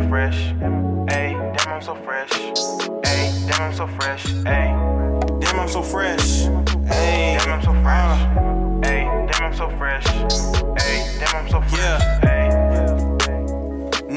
fresh. 0.08 0.38
Ayy, 1.08 1.58
damn, 1.58 1.74
I'm 1.74 1.82
so 1.82 1.96
fresh. 1.96 2.30
Ayy, 2.30 3.50
damn, 3.50 3.62
I'm 3.62 3.74
so 3.74 3.88
fresh. 3.88 4.26
Ayy, 4.26 5.42
damn, 5.42 5.60
I'm 5.60 5.68
so 5.68 5.82
fresh. 5.82 6.44
Ayy, 6.46 7.38
damn, 7.40 7.52
I'm 7.52 7.62
so 7.62 7.74
fresh. 7.84 8.20
Ayy, 8.84 9.32
damn, 9.32 9.44
I'm 9.44 9.54
so 9.54 9.70
fresh. 9.78 10.06
Ayy, 10.06 11.20
damn, 11.20 11.36
I'm 11.36 11.50
so 11.50 11.62
fresh. 11.62 11.80
Yeah. 11.80 12.37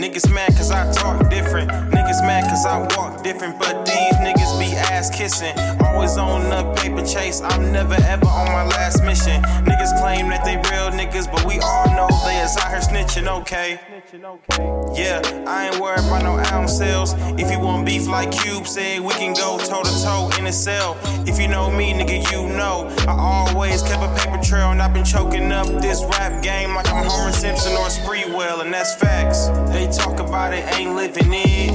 Niggas 0.01 0.33
mad 0.33 0.57
cause 0.57 0.71
I 0.71 0.91
talk 0.93 1.29
different. 1.29 1.71
Niggas 1.71 2.23
mad 2.25 2.49
cause 2.49 2.65
I 2.65 2.79
walk 2.97 3.23
different. 3.23 3.59
But 3.59 3.85
these 3.85 4.15
niggas 4.15 4.59
be 4.59 4.75
ass 4.75 5.15
kissing. 5.15 5.55
Always 5.85 6.17
on 6.17 6.49
the 6.49 6.73
paper 6.81 7.05
chase. 7.05 7.43
I'm 7.43 7.71
never 7.71 7.93
ever 7.93 8.25
on 8.25 8.47
my 8.47 8.65
last 8.65 9.05
mission. 9.05 9.43
Niggas 9.43 10.01
claim 10.01 10.31
that 10.31 10.43
they 10.43 10.57
real 10.57 10.91
niggas, 10.91 11.31
but 11.31 11.45
we 11.45 11.61
all 11.61 11.87
know 11.89 12.09
they 12.25 12.39
is 12.41 12.57
out 12.57 12.71
here 12.71 12.81
snitching, 12.81 13.29
okay? 13.43 13.79
Yeah, 14.95 15.21
I 15.47 15.69
ain't 15.69 15.79
worried 15.79 16.01
about 16.07 16.23
no 16.23 16.39
album 16.39 16.67
sales. 16.67 17.15
If 17.39 17.51
you 17.51 17.61
want 17.61 17.85
beef 17.85 18.09
like 18.09 18.33
Cube 18.33 18.67
said, 18.67 19.03
we 19.03 19.13
can 19.15 19.35
go 19.35 19.59
toe 19.59 19.83
to 19.83 20.03
toe 20.03 20.31
in 20.39 20.47
a 20.47 20.53
cell. 20.53 20.97
If 21.29 21.39
you 21.39 21.47
know 21.47 21.71
me, 21.71 21.93
nigga, 21.93 22.31
you 22.33 22.49
know. 22.57 22.89
I 23.07 23.15
always 23.17 23.83
kept 23.83 24.03
a 24.03 24.25
paper 24.25 24.43
trail, 24.43 24.71
and 24.71 24.81
I've 24.81 24.95
been 24.95 25.05
choking 25.05 25.53
up 25.53 25.67
this 25.83 26.03
rap 26.05 26.43
game 26.43 26.75
like 26.75 26.89
I'm 26.91 27.05
Homer 27.05 27.33
Simpson 27.33 27.73
or 27.73 27.89
Sprewell, 27.89 28.63
and 28.63 28.73
that's 28.73 28.95
facts. 28.95 29.49
They 29.71 29.90
talk 29.93 30.21
about 30.21 30.55
it, 30.55 30.65
ain't 30.75 30.95
living 30.95 31.33
it. 31.33 31.73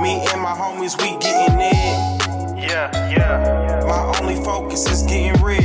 Me 0.00 0.26
and 0.32 0.40
my 0.40 0.54
homies, 0.54 0.96
we 1.00 1.18
getting 1.18 1.60
it. 1.60 2.60
Yeah, 2.70 2.90
yeah. 3.10 3.84
My 3.86 4.16
only 4.20 4.36
focus 4.44 4.88
is 4.90 5.02
getting 5.02 5.42
rich. 5.42 5.64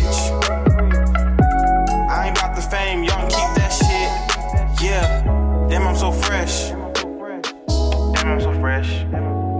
I 2.09 2.27
ain't 2.27 2.37
about 2.37 2.55
the 2.55 2.61
fame, 2.61 3.03
y'all 3.03 3.27
keep 3.29 3.53
that 3.55 3.71
shit. 3.71 4.83
Yeah, 4.83 5.23
damn, 5.69 5.87
I'm 5.87 5.95
so 5.95 6.11
fresh. 6.11 6.69
Damn, 6.69 8.27
I'm 8.27 8.41
so 8.41 8.53
fresh. 8.59 8.89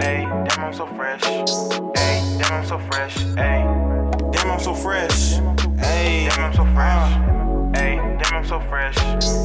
Ayy, 0.01 0.49
damn, 0.49 0.65
I'm 0.65 0.73
so 0.73 0.87
fresh. 0.87 1.21
Ayy, 1.21 2.39
damn, 2.39 2.53
I'm 2.53 2.65
so 2.65 2.79
fresh. 2.79 3.15
Ayy, 3.17 4.31
damn, 4.31 4.51
I'm 4.51 4.59
so 4.59 4.73
fresh. 4.73 5.33
Ayy, 5.33 6.29
damn, 6.29 6.45
I'm 6.45 6.53
so 6.53 6.65
fresh. 6.73 7.11
Ayy, 7.79 8.23
damn, 8.23 8.33
I'm 8.33 8.45
so 8.45 8.59
fresh. 8.59 9.44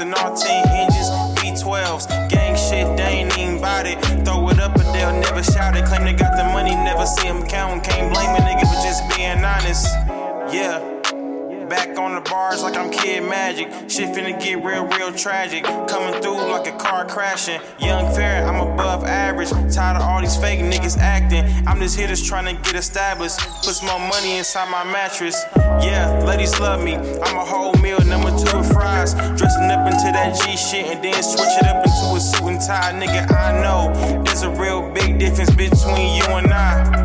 10 0.00 0.06
and 0.06 0.14
all 0.16 0.34
10 0.34 0.68
hinges. 0.68 1.10
V12s, 1.36 2.08
gang 2.30 2.56
shit, 2.56 2.96
they 2.96 3.20
ain't 3.20 3.38
even 3.38 3.60
bout 3.60 3.86
it. 3.86 3.98
Throw 4.24 4.48
it 4.48 4.58
up, 4.58 4.72
but 4.74 4.90
they'll 4.92 5.12
never 5.20 5.42
shout 5.42 5.76
it. 5.76 5.84
Claim 5.84 6.04
they 6.04 6.14
got 6.14 6.36
the 6.36 6.44
money, 6.44 6.70
never 6.70 7.04
see 7.04 7.28
them 7.28 7.46
count. 7.46 7.84
Can't 7.84 8.12
blame 8.12 8.30
a 8.30 8.40
nigga 8.40 8.64
for 8.64 8.80
just 8.82 9.02
being 9.14 9.44
honest. 9.44 9.86
Yeah. 10.54 10.80
Back 11.68 11.98
on 11.98 12.14
the 12.14 12.19
bars 12.30 12.62
like 12.62 12.76
I'm 12.76 12.90
Kid 12.90 13.24
Magic. 13.24 13.68
Shit 13.90 14.14
finna 14.14 14.40
get 14.40 14.62
real, 14.64 14.86
real 14.86 15.12
tragic. 15.12 15.64
Coming 15.64 16.22
through 16.22 16.36
like 16.48 16.66
a 16.72 16.76
car 16.78 17.04
crashing. 17.04 17.60
Young 17.80 18.14
fair, 18.14 18.46
I'm 18.46 18.60
above 18.60 19.04
average. 19.04 19.50
Tired 19.74 19.96
of 19.96 20.02
all 20.02 20.20
these 20.20 20.36
fake 20.36 20.60
niggas 20.60 20.96
acting. 20.98 21.44
I'm 21.66 21.80
just 21.80 21.98
here 21.98 22.06
just 22.06 22.24
trying 22.26 22.46
to 22.54 22.62
get 22.62 22.76
established. 22.76 23.38
Put 23.64 23.74
some 23.74 23.88
more 23.88 23.98
money 23.98 24.38
inside 24.38 24.70
my 24.70 24.84
mattress. 24.84 25.44
Yeah, 25.82 26.22
ladies 26.24 26.58
love 26.60 26.82
me. 26.82 26.94
I'm 26.94 27.36
a 27.36 27.44
whole 27.44 27.74
meal, 27.82 28.00
number 28.04 28.30
two 28.30 28.58
with 28.58 28.72
fries. 28.72 29.14
Dressing 29.14 29.70
up 29.74 29.86
into 29.90 30.08
that 30.14 30.38
G 30.40 30.56
shit 30.56 30.86
and 30.86 31.02
then 31.02 31.20
switch 31.22 31.58
it 31.58 31.66
up 31.66 31.84
into 31.84 32.16
a 32.16 32.20
suit 32.20 32.46
and 32.46 32.60
tie. 32.60 32.92
Nigga, 32.92 33.30
I 33.34 33.60
know 33.60 34.22
there's 34.22 34.42
a 34.42 34.50
real 34.50 34.88
big 34.92 35.18
difference 35.18 35.50
between 35.50 36.14
you 36.16 36.24
and 36.30 36.52
I. 36.52 36.99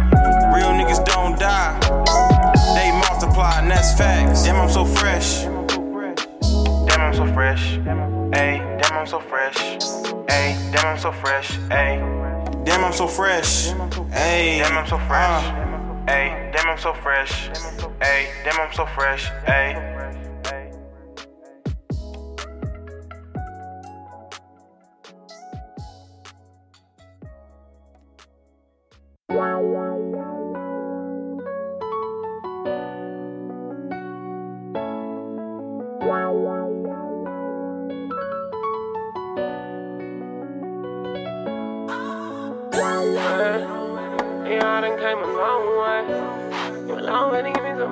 Ayy, 7.85 8.81
damn, 8.81 8.97
I'm 8.97 9.05
so 9.05 9.19
fresh. 9.19 9.53
Ayy, 9.53 10.71
damn, 10.73 10.85
I'm 10.87 10.97
so 10.97 11.11
fresh. 11.11 11.51
Ayy, 11.69 12.65
damn, 12.65 12.83
I'm 12.83 12.91
so 12.91 13.05
fresh. 13.05 13.67
Ayy, 13.69 14.59
damn, 14.59 14.77
I'm 14.77 14.87
so 14.87 14.97
fresh. 14.97 15.43
Ayy, 16.07 16.51
damn, 16.51 16.67
I'm 16.67 16.77
so 16.79 16.93
fresh. 16.93 17.49
Ayy, 18.01 18.27
damn, 18.43 18.59
I'm 18.59 18.73
so 18.73 18.87
fresh. 18.87 19.29
Ayy. 19.45 19.94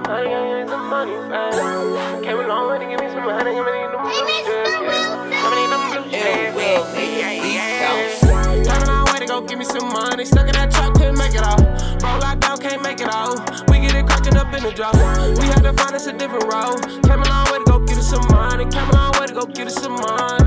Way 0.02 0.24
to 0.24 0.30
give 0.30 0.58
me 0.58 0.70
some 0.70 0.90
money, 0.90 1.12
give 1.12 1.30
me 1.30 1.30
some 1.30 1.30
money, 1.30 1.30
man. 1.30 2.24
Came 2.24 2.40
a 2.40 2.48
long 2.48 2.70
way 2.70 2.80
to 2.80 2.86
give 2.86 3.00
me 3.00 3.10
some 3.10 3.26
money, 3.26 3.52
give 3.54 3.66
me 3.66 3.72
them 3.72 4.02
blue 4.02 4.12
chips, 4.12 4.48
yeah. 4.48 5.30
Give 5.30 5.52
me 5.54 5.62
them 5.70 5.82
blue 5.92 6.06
chips, 6.12 6.58
yeah, 6.58 7.32
yeah, 7.32 7.54
yeah. 7.54 8.64
Came 8.64 8.82
a 8.82 8.86
long 8.88 9.06
way 9.14 9.20
to 9.20 9.26
go 9.26 9.42
give 9.42 9.60
me 9.60 9.66
some 9.66 9.90
money. 9.90 10.26
Stuck 10.26 10.48
in 10.48 10.54
that 10.54 10.72
truck, 10.72 10.94
couldn't 10.96 11.18
make 11.18 11.36
it 11.36 11.44
out. 11.44 11.62
Roll 12.02 12.20
locked 12.20 12.42
down, 12.42 12.58
can't 12.58 12.82
make 12.82 13.02
it 13.02 13.10
out. 13.10 13.70
We 13.70 13.80
get 13.80 13.96
it 13.96 14.06
cracking 14.08 14.38
up 14.38 14.54
in 14.54 14.64
the 14.64 14.72
drop. 14.72 14.96
We 14.96 15.46
had 15.48 15.64
to 15.64 15.74
find 15.74 15.96
us 15.96 16.08
a 16.08 16.14
different 16.14 16.46
road. 16.46 16.82
Came 17.04 17.22
a 17.22 17.28
long 17.30 17.52
way 17.52 17.60
to 17.60 17.66
go 17.66 17.80
get 17.80 17.98
us 17.98 18.10
some 18.10 18.26
money. 18.30 18.66
Came 18.66 18.90
a 18.90 18.94
long 18.94 19.12
way 19.20 19.28
to 19.28 19.34
go 19.34 19.46
get 19.46 19.68
us 19.68 19.76
some 19.76 19.94
money, 19.94 20.43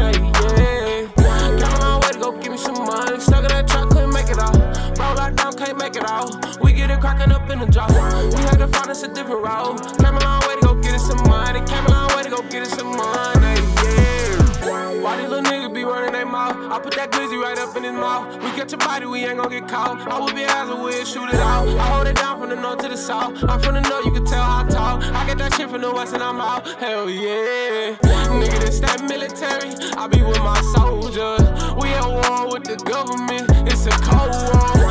road. 9.47 9.79
Came 9.99 10.17
a 10.17 10.21
long 10.21 10.43
way 10.47 10.55
to 10.57 10.61
go 10.61 10.75
get 10.75 10.95
us 10.95 11.07
some 11.07 11.23
money. 11.29 11.61
Came 11.67 11.87
a 11.87 11.91
long 11.91 12.11
way 12.17 12.23
to 12.25 12.31
go 12.31 12.43
get 12.51 12.63
us 12.63 12.73
some 12.73 12.97
money, 12.97 13.61
yeah. 13.83 15.03
Why 15.03 15.17
these 15.19 15.29
little 15.29 15.45
niggas 15.45 15.73
be 15.73 15.85
running 15.85 16.13
their 16.13 16.27
mouth? 16.27 16.57
I 16.73 16.81
put 16.81 16.95
that 16.97 17.13
glizzy 17.13 17.41
right 17.41 17.59
up 17.59 17.77
in 17.77 17.85
his 17.85 17.93
mouth. 17.93 18.43
We 18.43 18.51
catch 18.59 18.73
a 18.73 18.77
body, 18.77 19.07
we 19.07 19.25
ain't 19.25 19.39
gon' 19.39 19.51
get 19.51 19.69
caught. 19.69 20.01
I 20.09 20.19
would 20.19 20.35
be 20.35 20.43
as 20.43 20.69
a 20.69 20.75
we'll 20.75 21.05
shoot 21.05 21.29
it 21.29 21.37
out. 21.37 21.69
I 21.69 21.87
hold 21.95 22.07
it 22.09 22.17
down 22.17 22.41
from 22.41 22.51
the 22.51 22.57
north 22.57 22.81
to 22.81 22.89
the 22.89 22.97
south. 22.97 23.45
I'm 23.49 23.61
from 23.61 23.75
the 23.75 23.83
north, 23.83 24.05
you 24.05 24.13
can 24.13 24.25
tell 24.25 24.43
how 24.43 24.65
I 24.65 24.69
talk. 24.69 25.03
I 25.03 25.25
get 25.27 25.39
that 25.39 25.55
shit 25.55 25.71
from 25.71 25.83
the 25.83 25.93
west 25.93 26.15
and 26.15 26.23
I'm 26.23 26.41
out. 26.41 26.67
Hell 26.81 27.09
yeah. 27.09 27.97
Nigga, 28.41 28.59
this 28.61 28.81
that 28.81 29.03
military. 29.05 29.71
I 29.97 30.09
be 30.09 30.23
with 30.23 30.41
my 30.41 30.61
soldiers. 30.75 31.47
We 31.81 31.89
at 31.91 32.07
war 32.07 32.53
with 32.53 32.65
the 32.65 32.77
government. 32.85 33.47
It's 33.71 33.87
a 33.87 33.95
cold 34.03 34.35
war. 34.53 34.86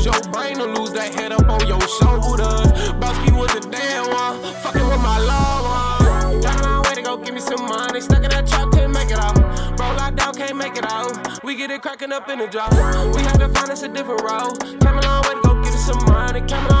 Use 0.00 0.06
your 0.06 0.32
brain 0.32 0.56
to 0.56 0.64
lose 0.64 0.92
that 0.92 1.12
head 1.12 1.30
up 1.30 1.46
on 1.46 1.60
your 1.66 1.78
shoulders. 2.00 2.72
Bosky 2.96 3.36
was 3.36 3.54
a 3.54 3.60
damn 3.68 4.08
one. 4.08 4.40
Fucking 4.62 4.88
with 4.88 5.02
my 5.02 5.18
loved 5.18 6.40
one. 6.40 6.40
Long 6.62 6.82
way 6.84 6.94
to 6.94 7.02
go, 7.02 7.18
give 7.18 7.34
me 7.34 7.40
some 7.40 7.68
money. 7.68 8.00
Stuck 8.00 8.24
in 8.24 8.30
that 8.30 8.46
truck, 8.46 8.70
couldn't 8.70 8.92
make 8.92 9.10
it 9.10 9.18
out. 9.18 9.36
Roll 9.78 9.94
locked 10.00 10.16
down, 10.16 10.32
can't 10.32 10.56
make 10.56 10.74
it 10.78 10.90
out. 10.90 11.44
We 11.44 11.54
get 11.54 11.70
it 11.70 11.82
cracking 11.82 12.12
up 12.12 12.30
in 12.30 12.38
the 12.38 12.46
drop. 12.46 12.72
We 13.14 13.20
had 13.20 13.40
to 13.40 13.50
find 13.50 13.70
us 13.70 13.82
a 13.82 13.88
different 13.88 14.22
road. 14.22 14.56
Came 14.80 14.96
a 14.96 15.02
long 15.02 15.20
way 15.24 15.34
to 15.34 15.40
go 15.44 15.62
get 15.62 15.74
us 15.74 15.84
some 15.84 16.02
money. 16.06 16.40
Came 16.48 16.64
a 16.64 16.68
long 16.70 16.79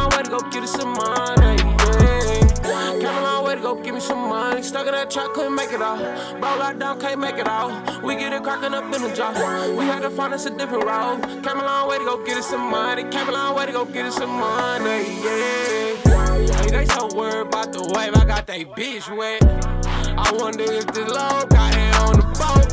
that 5.00 5.10
truck, 5.10 5.32
couldn't 5.32 5.54
make 5.54 5.72
it 5.72 5.80
out. 5.80 5.98
Roll 6.34 6.58
locked 6.58 6.78
down, 6.78 7.00
can't 7.00 7.20
make 7.20 7.36
it 7.36 7.48
out. 7.48 8.02
We 8.04 8.16
get 8.16 8.32
it 8.34 8.42
cracking 8.42 8.74
up 8.74 8.84
in 8.84 9.02
the 9.02 9.12
drop. 9.14 9.34
We 9.76 9.84
had 9.86 10.00
to 10.00 10.10
find 10.10 10.34
us 10.34 10.44
a 10.44 10.50
different 10.50 10.84
road. 10.84 11.22
Came 11.42 11.58
a 11.58 11.64
long 11.64 11.88
way 11.88 11.98
to 11.98 12.04
go 12.04 12.22
get 12.24 12.36
us 12.36 12.48
some 12.50 12.70
money. 12.70 13.04
Came 13.10 13.28
a 13.28 13.32
long 13.32 13.56
way 13.56 13.66
to 13.66 13.72
go 13.72 13.84
get 13.86 14.04
us 14.06 14.16
some 14.16 14.30
money. 14.30 15.00
Yeah. 15.24 16.60
Hey, 16.60 16.70
they 16.70 16.86
so 16.86 17.08
worried 17.14 17.46
about 17.46 17.72
the 17.72 17.82
wave. 17.94 18.14
I 18.14 18.24
got 18.26 18.46
they 18.46 18.64
bitch 18.64 19.08
wet. 19.16 19.42
I 20.18 20.32
wonder 20.38 20.64
if 20.64 20.86
the 20.88 21.04
low 21.06 21.46
got 21.48 21.72
it 21.74 21.94
on 22.04 22.16
the 22.20 22.26
boat. 22.36 22.68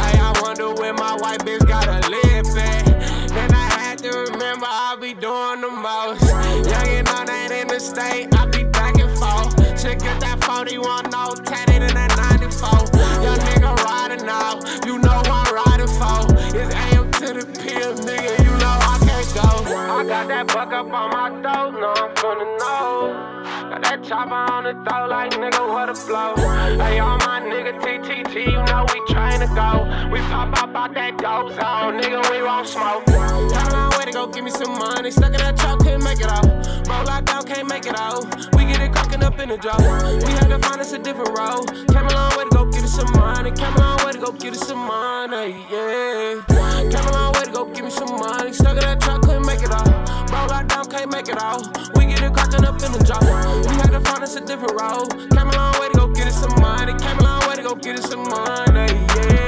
Hey, 0.00 0.18
I 0.18 0.32
wonder 0.42 0.72
where 0.74 0.94
my 0.94 1.16
white 1.16 1.40
bitch 1.40 1.66
got 1.66 1.88
a 1.88 2.08
lip 2.08 2.46
at. 2.56 2.84
Then 3.30 3.52
I 3.52 3.68
had 3.82 3.98
to 3.98 4.10
remember 4.10 4.66
I 4.68 4.96
be 5.00 5.14
doing 5.14 5.60
the 5.60 5.70
most. 5.70 6.22
Young 6.70 6.88
and 6.98 7.08
on 7.08 7.26
that 7.26 7.50
in 7.50 7.66
the 7.66 7.80
state, 7.80 8.33
Check 9.84 10.00
out 10.06 10.18
that 10.20 10.42
41 10.42 11.10
no 11.12 11.34
tatted 11.44 11.82
in 11.82 11.92
that 11.92 12.16
94. 12.16 12.88
Young 13.20 13.36
nigga 13.36 13.76
riding 13.84 14.24
out, 14.24 14.64
you 14.86 14.96
know 14.96 15.20
I'm 15.28 15.44
riding 15.52 15.92
for. 15.92 16.24
It's 16.56 16.72
AM 16.72 17.12
to 17.20 17.36
the 17.36 17.44
pill, 17.60 17.92
nigga, 17.92 18.32
you 18.40 18.52
know 18.56 18.76
I 18.80 18.96
can't 19.04 19.28
go. 19.36 19.44
I 19.68 20.02
got 20.08 20.28
that 20.28 20.46
buck 20.46 20.72
up 20.72 20.88
on 20.88 21.10
my 21.12 21.28
throat, 21.28 21.76
no, 21.76 21.92
I'm 22.00 22.16
finna 22.16 22.48
know. 22.64 23.68
Got 23.68 23.82
that 23.82 24.02
chopper 24.02 24.32
on 24.32 24.64
the 24.64 24.72
throat, 24.88 25.10
like 25.10 25.32
nigga, 25.32 25.68
what 25.68 25.90
a 25.90 25.96
blow. 26.08 26.32
Hey, 26.80 26.98
all 27.00 27.18
my 27.18 27.44
nigga 27.44 27.78
TTT, 27.78 28.56
you 28.56 28.64
know 28.64 28.86
we 28.88 29.12
trying 29.12 29.40
to 29.40 29.48
go. 29.52 29.84
We 30.10 30.18
pop 30.32 30.62
up 30.62 30.74
out 30.74 30.94
that 30.94 31.18
dope 31.18 31.52
zone, 31.52 32.00
nigga, 32.00 32.24
we 32.32 32.40
won't 32.40 32.66
smoke. 32.66 33.06
A 33.08 33.68
long 33.70 33.90
way 33.98 34.06
to 34.06 34.12
go, 34.12 34.28
give 34.28 34.44
me 34.44 34.50
some 34.50 34.78
money. 34.78 35.10
Stuck 35.10 35.34
in 35.34 35.44
that 35.44 35.58
truck, 35.58 35.80
couldn't 35.80 36.02
make 36.02 36.22
it 36.22 36.30
out. 36.30 36.43
The 39.56 39.62
drop. 39.62 39.80
We 40.26 40.32
had 40.32 40.48
to 40.48 40.58
find 40.58 40.80
us 40.80 40.92
a 40.92 40.98
different 40.98 41.36
road. 41.36 41.66
Came 41.88 42.06
a 42.06 42.14
long 42.14 42.36
way 42.36 42.44
to 42.44 42.50
go 42.50 42.64
get 42.66 42.82
us 42.82 42.94
some 42.94 43.10
money. 43.12 43.50
Came 43.52 43.74
a 43.74 43.78
long 43.78 44.04
way 44.04 44.12
to 44.12 44.18
go 44.18 44.32
get 44.32 44.54
us 44.54 44.66
some 44.66 44.78
money, 44.78 45.66
yeah. 45.70 46.40
Came 46.90 47.06
a 47.06 47.12
long 47.12 47.32
way 47.34 47.44
to 47.44 47.50
go 47.52 47.64
give 47.66 47.84
me 47.84 47.90
some 47.90 48.16
money. 48.18 48.52
Stuck 48.52 48.76
in 48.76 48.80
that 48.80 49.00
truck, 49.00 49.22
couldn't 49.22 49.46
make 49.46 49.62
it 49.62 49.70
out. 49.70 49.88
Roll 50.30 50.48
locked 50.48 50.68
down, 50.68 50.86
can't 50.86 51.10
make 51.10 51.28
it 51.28 51.40
out. 51.40 51.62
We 51.96 52.06
get 52.06 52.22
it 52.22 52.32
cracking 52.32 52.64
up 52.64 52.82
in 52.82 52.92
the 52.92 53.02
drop. 53.04 53.22
We 53.22 53.74
had 53.76 53.90
to 53.90 54.00
find 54.00 54.22
us 54.22 54.36
a 54.36 54.40
different 54.40 54.72
route. 54.72 55.10
Came 55.30 55.48
a 55.48 55.56
long 55.56 55.78
way 55.80 55.88
to 55.88 55.98
go 55.98 56.08
get 56.08 56.26
us 56.26 56.40
some 56.40 56.54
money. 56.60 56.94
Came 56.98 57.18
a 57.18 57.22
long 57.22 57.48
way 57.48 57.56
to 57.56 57.62
go 57.62 57.74
get 57.74 57.98
us 57.98 58.10
some 58.10 58.24
money, 58.24 58.92
yeah. 59.16 59.43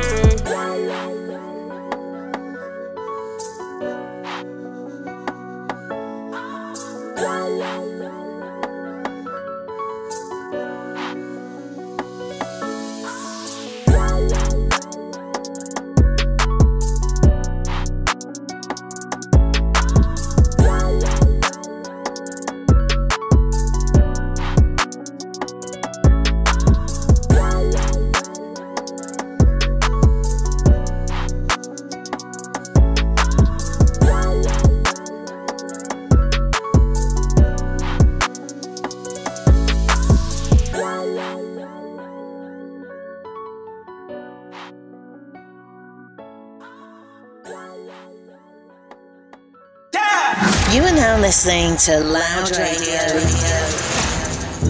Listening 51.27 51.77
to 51.77 51.99
Loud 52.05 52.57
Radio. 52.57 53.01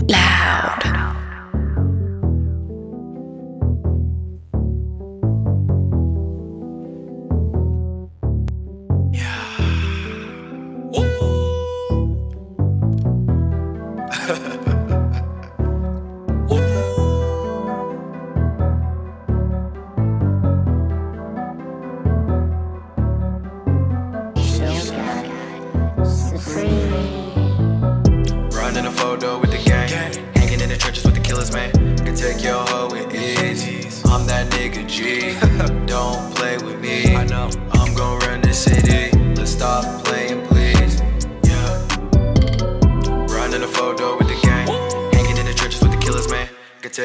Loud. 0.09 0.96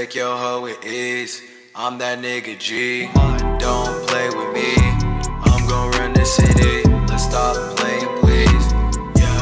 Take 0.01 0.15
your 0.15 0.35
hoe 0.35 0.61
with 0.61 0.83
ease. 0.83 1.43
I'm 1.75 1.99
that 1.99 2.17
nigga 2.17 2.57
G. 2.57 3.07
Don't 3.59 4.07
play 4.07 4.29
with 4.29 4.51
me. 4.51 4.73
I'm 5.45 5.67
gon' 5.67 5.91
run 5.91 6.13
the 6.13 6.25
city. 6.25 6.81
Let's 7.07 7.25
stop 7.25 7.55
playing, 7.77 8.09
please. 8.19 8.65
Yeah, 9.21 9.41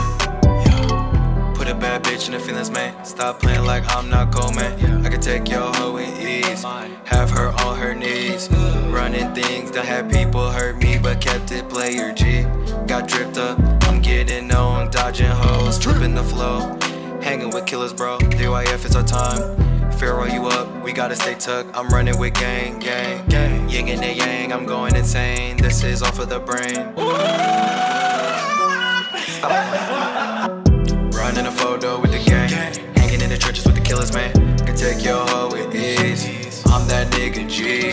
yeah. 0.65 1.54
Put 1.56 1.69
a 1.69 1.76
bad 1.76 2.04
bitch 2.04 2.28
in 2.28 2.34
the 2.34 2.39
feelings, 2.39 2.69
man. 2.69 3.06
Stop 3.06 3.39
playing 3.39 3.63
like 3.63 3.86
I'm 3.95 4.10
not 4.10 4.34
cold, 4.34 4.54
man. 4.54 5.06
I 5.06 5.10
can 5.10 5.22
take 5.22 5.50
your 5.50 5.74
hoe 5.76 5.93
with 5.93 6.13
ease. 6.19 6.63
Have 7.06 7.30
her 7.30 7.54
on 7.63 7.78
her 7.78 7.95
knees. 7.95 8.50
Running 8.98 9.34
things 9.34 9.72
that 9.72 9.86
had 9.86 10.12
people 10.12 10.52
hurt 10.52 10.76
me, 10.78 10.98
but 11.02 11.22
kept 11.22 11.54
it 11.54 11.69
player 11.69 12.12
G. 12.12 12.43
Got 12.86 13.08
dripped 13.08 13.38
up. 13.38 13.58
I'm 13.88 14.02
getting 14.02 14.50
known, 14.50 14.91
dodging 14.91 15.28
hoes, 15.28 15.80
tripping 15.80 16.15
the 16.15 16.24
flow. 16.24 16.78
Hanging 17.22 17.50
with 17.52 17.65
killers, 17.65 17.93
bro. 17.93 18.17
DYF 18.19 18.84
is 18.84 18.98
our 18.98 19.04
time. 19.04 19.78
Pharaoh, 19.99 20.23
you 20.23 20.47
up? 20.47 20.81
We 20.81 20.93
gotta 20.93 21.13
stay 21.13 21.35
tucked. 21.35 21.75
I'm 21.75 21.89
running 21.89 22.17
with 22.17 22.33
gang, 22.33 22.79
gang, 22.79 23.27
gang. 23.27 23.67
Yin 23.67 23.89
and 23.89 24.01
the 24.01 24.13
yang, 24.13 24.53
I'm 24.53 24.65
going 24.65 24.95
insane. 24.95 25.57
This 25.57 25.83
is 25.83 26.01
off 26.01 26.19
of 26.19 26.29
the 26.29 26.39
brain. 26.39 26.95
Running 31.12 31.47
a 31.47 31.51
photo 31.51 31.99
with 31.99 32.13
the 32.13 32.23
gang. 32.23 32.49
Hanging 32.95 33.19
in 33.19 33.29
the 33.29 33.38
trenches 33.38 33.65
with 33.65 33.75
the 33.75 33.81
killers, 33.81 34.13
man. 34.13 34.31
Can 34.59 34.77
take 34.77 35.03
your 35.03 35.27
hoe 35.27 35.49
with 35.51 35.75
ease. 35.75 36.63
I'm 36.67 36.88
that 36.88 37.12
nigga 37.12 37.49
G. 37.49 37.91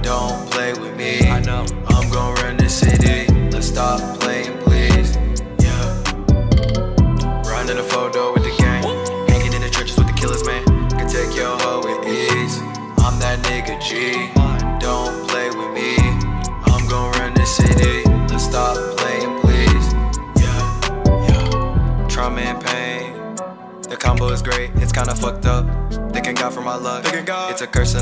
Don't 0.02 0.50
play 0.50 0.72
with 0.72 0.96
me. 0.96 1.28
I 1.28 1.38
know. 1.38 1.64
I'm 1.86 2.10
gon' 2.10 2.34
run 2.34 2.56
the 2.56 2.68
city. 2.68 3.23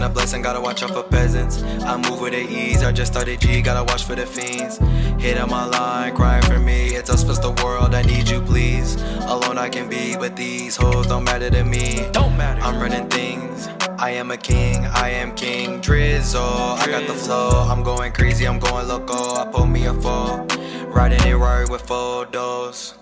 A 0.02 0.08
curse 0.08 0.32
and 0.32 0.42
a 0.42 0.42
blessing, 0.42 0.42
gotta 0.42 0.60
watch 0.60 0.82
out 0.82 0.90
for 0.90 1.02
peasants. 1.02 1.62
I 1.84 1.96
move 1.96 2.20
with 2.20 2.32
the 2.32 2.40
ease, 2.40 2.82
I 2.82 2.92
just 2.92 3.12
started 3.12 3.40
G, 3.40 3.62
gotta 3.62 3.84
watch 3.84 4.04
for 4.04 4.14
the 4.14 4.26
fiends. 4.26 4.78
Hit 5.22 5.38
on 5.38 5.50
my 5.50 5.66
line, 5.66 6.14
crying 6.14 6.42
for 6.42 6.58
me. 6.58 6.94
It's 6.94 7.10
us 7.10 7.24
plus 7.24 7.38
the 7.38 7.52
world, 7.62 7.94
I 7.94 8.02
need 8.02 8.28
you, 8.28 8.40
please. 8.40 8.96
Alone 9.26 9.58
I 9.58 9.68
can 9.68 9.88
be, 9.88 10.16
but 10.16 10.36
these 10.36 10.76
hoes 10.76 11.06
don't 11.06 11.24
matter 11.24 11.50
to 11.50 11.64
me. 11.64 12.08
Don't 12.12 12.36
matter. 12.36 12.60
I'm 12.62 12.80
running 12.80 13.08
things. 13.08 13.68
I 13.98 14.10
am 14.10 14.30
a 14.30 14.36
king, 14.36 14.84
I 14.86 15.10
am 15.10 15.34
king. 15.34 15.80
Drizzle, 15.80 16.42
I 16.42 16.86
got 16.86 17.06
the 17.06 17.14
flow. 17.14 17.50
I'm 17.70 17.82
going 17.82 18.12
crazy, 18.12 18.46
I'm 18.46 18.58
going 18.58 18.88
loco. 18.88 19.36
I 19.36 19.46
pull 19.46 19.66
me 19.66 19.86
a 19.86 19.94
four. 19.94 20.46
Riding 20.88 21.22
it 21.26 21.34
right 21.34 21.68
with 21.68 21.82
photos. 21.82 22.94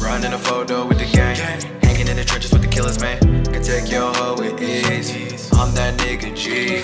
Running 0.00 0.32
a 0.32 0.38
photo 0.38 0.86
with 0.86 0.98
the 0.98 1.06
gang. 1.06 1.36
Hanging 1.82 2.08
in 2.08 2.16
the 2.16 2.24
trenches 2.24 2.52
with 2.52 2.62
the 2.62 2.68
killers, 2.68 3.00
man. 3.00 3.18
Can 3.44 3.62
take 3.62 3.90
your 3.90 4.12
hoe 4.14 4.36
with 4.36 4.60
ease. 4.62 5.37
I'm 5.52 5.74
that 5.74 5.98
nigga 5.98 6.34
G. 6.34 6.82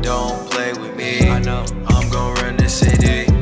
Don't 0.02 0.50
play 0.50 0.72
with 0.72 0.96
me. 0.96 1.28
I 1.28 1.40
know. 1.40 1.64
I'm 1.86 2.10
gon' 2.10 2.34
run 2.36 2.56
the 2.56 2.68
city. 2.68 3.35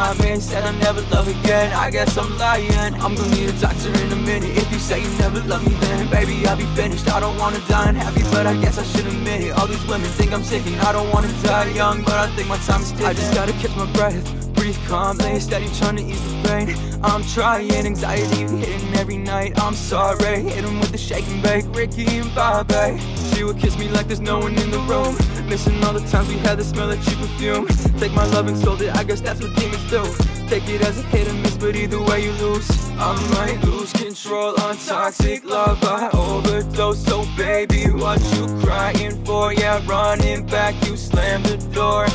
Timing 0.00 0.40
Said 0.40 0.64
I'll 0.64 0.80
never 0.86 1.02
love 1.14 1.28
again, 1.28 1.72
I 1.72 1.90
guess 1.90 2.16
I'm 2.16 2.30
lying. 2.38 2.94
I'm 3.04 3.14
gonna 3.14 3.34
need 3.36 3.48
a 3.50 3.56
doctor 3.60 3.90
in 4.02 4.12
a 4.12 4.20
minute. 4.30 4.56
If 4.56 4.72
you 4.72 4.78
say 4.78 5.02
you 5.04 5.10
never 5.18 5.40
love 5.52 5.62
me, 5.66 5.74
then 5.82 6.08
baby, 6.10 6.46
I'll 6.46 6.56
be 6.56 6.68
finished. 6.80 7.06
I 7.08 7.20
don't 7.20 7.38
wanna 7.38 7.60
die 7.68 7.90
unhappy, 7.90 8.22
but 8.34 8.46
I 8.46 8.54
guess 8.62 8.78
I 8.78 8.84
should 8.84 9.06
admit 9.06 9.40
it. 9.44 9.52
All 9.58 9.66
these 9.66 9.84
women 9.86 10.08
think 10.18 10.32
I'm 10.32 10.42
sick 10.42 10.66
and 10.66 10.80
I 10.88 10.92
don't 10.92 11.10
wanna 11.10 11.32
die 11.42 11.70
young 11.80 12.02
But 12.02 12.18
I 12.24 12.26
think 12.34 12.48
my 12.48 12.58
time 12.68 12.82
is 12.82 12.90
ticking 12.92 13.06
I 13.06 13.12
just 13.12 13.34
gotta 13.34 13.52
catch 13.52 13.74
my 13.76 13.90
breath 13.92 14.49
breathe 14.70 14.88
calmly, 14.88 15.40
steady 15.40 15.68
trying 15.78 15.96
to 15.96 16.02
ease 16.02 16.22
the 16.22 16.48
pain. 16.48 16.76
I'm 17.02 17.22
trying, 17.24 17.72
anxiety 17.72 18.46
hitting 18.56 18.94
every 18.94 19.16
night. 19.16 19.58
I'm 19.60 19.74
sorry, 19.74 20.42
hit 20.42 20.64
him 20.64 20.78
with 20.80 20.92
the 20.92 20.98
shake 20.98 21.26
and 21.28 21.76
Ricky 21.76 22.06
and 22.18 22.32
Bobby. 22.34 23.00
She 23.32 23.44
would 23.44 23.58
kiss 23.58 23.78
me 23.78 23.88
like 23.88 24.06
there's 24.06 24.20
no 24.20 24.38
one 24.38 24.56
in 24.58 24.70
the 24.70 24.78
room. 24.80 25.16
Missing 25.48 25.82
all 25.84 25.92
the 25.92 26.06
times 26.08 26.28
we 26.28 26.38
had 26.38 26.58
the 26.58 26.64
smell 26.64 26.90
of 26.90 27.04
cheap 27.04 27.18
perfume. 27.18 27.66
Take 27.98 28.12
my 28.12 28.24
love 28.26 28.46
and 28.46 28.56
sold 28.56 28.82
it, 28.82 28.94
I 28.96 29.02
guess 29.04 29.20
that's 29.20 29.40
what 29.40 29.54
demons 29.56 29.90
do. 29.90 30.02
Take 30.48 30.68
it 30.68 30.82
as 30.82 30.98
a 30.98 31.02
hit 31.02 31.26
and 31.28 31.42
miss, 31.42 31.56
but 31.56 31.74
either 31.74 32.00
way 32.02 32.24
you 32.24 32.32
lose. 32.32 32.68
I 32.98 33.14
might 33.34 33.64
lose 33.64 33.92
control 33.92 34.60
on 34.60 34.76
toxic 34.76 35.44
love. 35.44 35.82
I 35.82 36.10
overdose, 36.12 37.04
so 37.04 37.24
baby, 37.36 37.84
what 37.90 38.20
you 38.34 38.46
crying 38.60 39.24
for? 39.24 39.52
Yeah, 39.52 39.80
running 39.86 40.46
back, 40.46 40.74
you 40.86 40.96
slammed 40.96 41.46
the 41.46 41.56
door. 41.74 42.06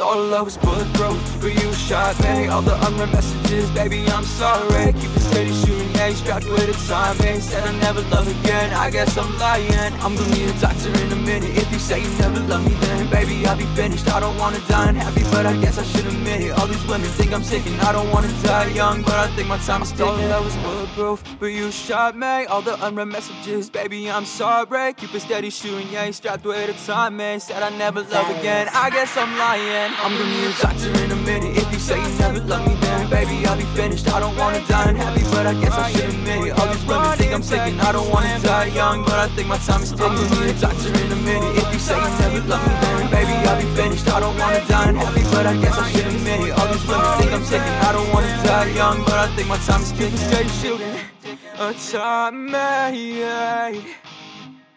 I 0.00 0.02
thought 0.02 0.30
love 0.30 0.44
was 0.46 0.56
bulletproof, 0.56 1.40
but 1.42 1.52
you 1.62 1.72
shot 1.74 2.18
me. 2.20 2.46
All 2.46 2.62
the 2.62 2.74
unread 2.86 3.12
messages, 3.12 3.70
baby, 3.72 4.08
I'm 4.08 4.24
sorry. 4.24 4.94
Keep 4.94 5.14
it 5.14 5.20
steady 5.20 5.52
shooting, 5.52 5.79
yeah, 6.08 6.14
strapped 6.14 6.46
with 6.46 6.68
a 6.68 6.88
time 6.88 7.16
timing. 7.16 7.40
Said 7.40 7.62
I 7.66 7.72
never 7.78 8.02
love 8.14 8.26
again, 8.28 8.72
I 8.72 8.90
guess 8.90 9.16
I'm 9.16 9.30
lying. 9.38 9.92
I'm 10.04 10.14
gonna 10.16 10.34
need 10.34 10.48
a 10.48 10.60
doctor 10.60 10.88
in 11.02 11.12
a 11.12 11.16
minute. 11.16 11.50
If 11.56 11.70
you 11.72 11.78
say 11.78 12.02
you 12.02 12.10
never 12.18 12.40
love 12.40 12.64
me, 12.66 12.74
then 12.84 13.10
baby, 13.10 13.46
I'll 13.46 13.56
be 13.56 13.68
finished. 13.80 14.08
I 14.08 14.20
don't 14.20 14.38
wanna 14.38 14.60
die 14.68 14.88
unhappy, 14.90 15.24
but 15.34 15.46
I 15.46 15.54
guess 15.60 15.78
I 15.78 15.84
should 15.84 16.06
admit 16.06 16.40
it. 16.42 16.52
All 16.58 16.66
these 16.66 16.86
women 16.86 17.08
think 17.18 17.32
I'm 17.32 17.44
sick, 17.44 17.66
and 17.66 17.80
I 17.82 17.92
don't 17.92 18.10
wanna 18.10 18.32
die 18.42 18.68
young, 18.68 19.02
but 19.02 19.14
I 19.14 19.28
think 19.34 19.48
my 19.48 19.58
time 19.58 19.82
is 19.82 19.92
ticking. 19.92 20.28
Love 20.28 20.44
was 20.44 20.56
bulletproof, 20.64 21.18
but 21.38 21.46
you 21.46 21.70
shot 21.70 22.16
me. 22.16 22.46
All 22.46 22.62
the 22.62 22.74
unread 22.86 23.08
messages, 23.08 23.70
baby, 23.70 24.10
I'm 24.10 24.24
sorry. 24.24 24.94
Keep 24.94 25.14
it 25.14 25.20
steady 25.20 25.50
shooting, 25.50 25.88
yeah, 25.92 26.10
strapped 26.10 26.44
with 26.44 26.70
a 26.70 26.76
time 26.86 27.10
timing. 27.10 27.40
Said 27.40 27.62
I 27.62 27.70
never 27.84 28.02
love 28.02 28.28
again, 28.38 28.68
I 28.72 28.90
guess 28.90 29.16
I'm 29.16 29.32
lying. 29.36 29.92
I'm 30.02 30.12
gonna 30.16 30.30
need 30.34 30.48
a 30.52 30.56
doctor 30.62 30.90
in 31.04 31.10
a 31.10 31.20
minute. 31.30 31.56
If 31.56 31.72
you 31.72 31.78
say 31.78 31.98
you 32.04 32.12
never 32.18 32.40
love 32.40 32.66
me, 32.66 32.74
then 32.80 33.10
baby, 33.10 33.46
I'll 33.46 33.56
be 33.56 33.64
finished. 33.80 34.08
I 34.08 34.20
don't 34.20 34.36
wanna 34.36 34.66
die 34.66 34.90
unhappy, 34.90 35.22
but 35.34 35.46
I 35.46 35.54
guess 35.54 35.72
I 35.72 35.89
admit 35.94 36.46
it. 36.46 36.58
All 36.58 36.66
these 36.72 36.84
women 36.86 37.18
think 37.18 37.32
I'm 37.32 37.42
sick, 37.42 37.60
I 37.60 37.92
don't 37.92 38.10
wanna 38.10 38.38
die 38.40 38.66
young, 38.66 39.04
but 39.04 39.18
I 39.18 39.28
think 39.34 39.48
my 39.48 39.58
time 39.58 39.82
is 39.82 39.90
ticking. 39.90 40.06
I'm 40.06 40.40
need 40.40 40.56
a 40.56 40.60
doctor 40.60 40.88
in 40.88 41.12
a 41.12 41.16
minute. 41.16 41.56
If 41.56 41.72
you 41.72 41.78
say 41.78 41.96
you 41.96 42.10
never 42.20 42.40
love 42.48 42.62
me, 42.66 42.74
then 42.82 43.10
baby, 43.10 43.34
I'll 43.48 43.60
be 43.60 43.66
finished. 43.74 44.08
I 44.08 44.20
don't 44.20 44.36
wanna 44.38 44.66
die 44.66 44.88
unhappy, 44.88 45.22
but 45.32 45.46
I 45.46 45.54
guess 45.60 45.78
I 45.78 45.90
should 45.90 46.06
admit 46.06 46.40
it. 46.46 46.52
All 46.58 46.68
these 46.72 46.86
women 46.86 47.18
think 47.18 47.32
I'm 47.32 47.44
sick, 47.44 47.62
I 47.62 47.92
don't 47.92 48.10
wanna 48.12 48.42
die 48.44 48.70
young, 48.80 49.04
but 49.04 49.18
I 49.24 49.26
think 49.34 49.48
my 49.48 49.58
time 49.58 49.82
is 49.82 49.92
ticking. 49.92 50.16
Straight 50.16 50.50
shooting 50.60 50.94
a 51.58 51.74
time. 51.74 52.50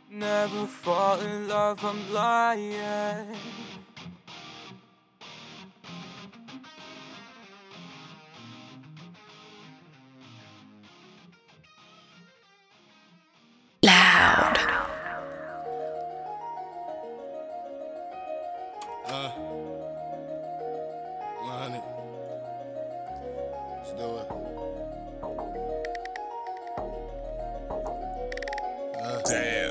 Never 0.10 0.68
fall 0.68 1.20
in 1.20 1.48
love, 1.48 1.84
I'm 1.84 2.14
lying. 2.14 3.63
Loud. 14.14 14.58
Uh, 19.08 19.30
100. 21.42 21.82
Let's 23.76 23.92
do 23.94 24.08
it. 24.18 24.28
Uh, 29.02 29.22
Damn. 29.26 29.63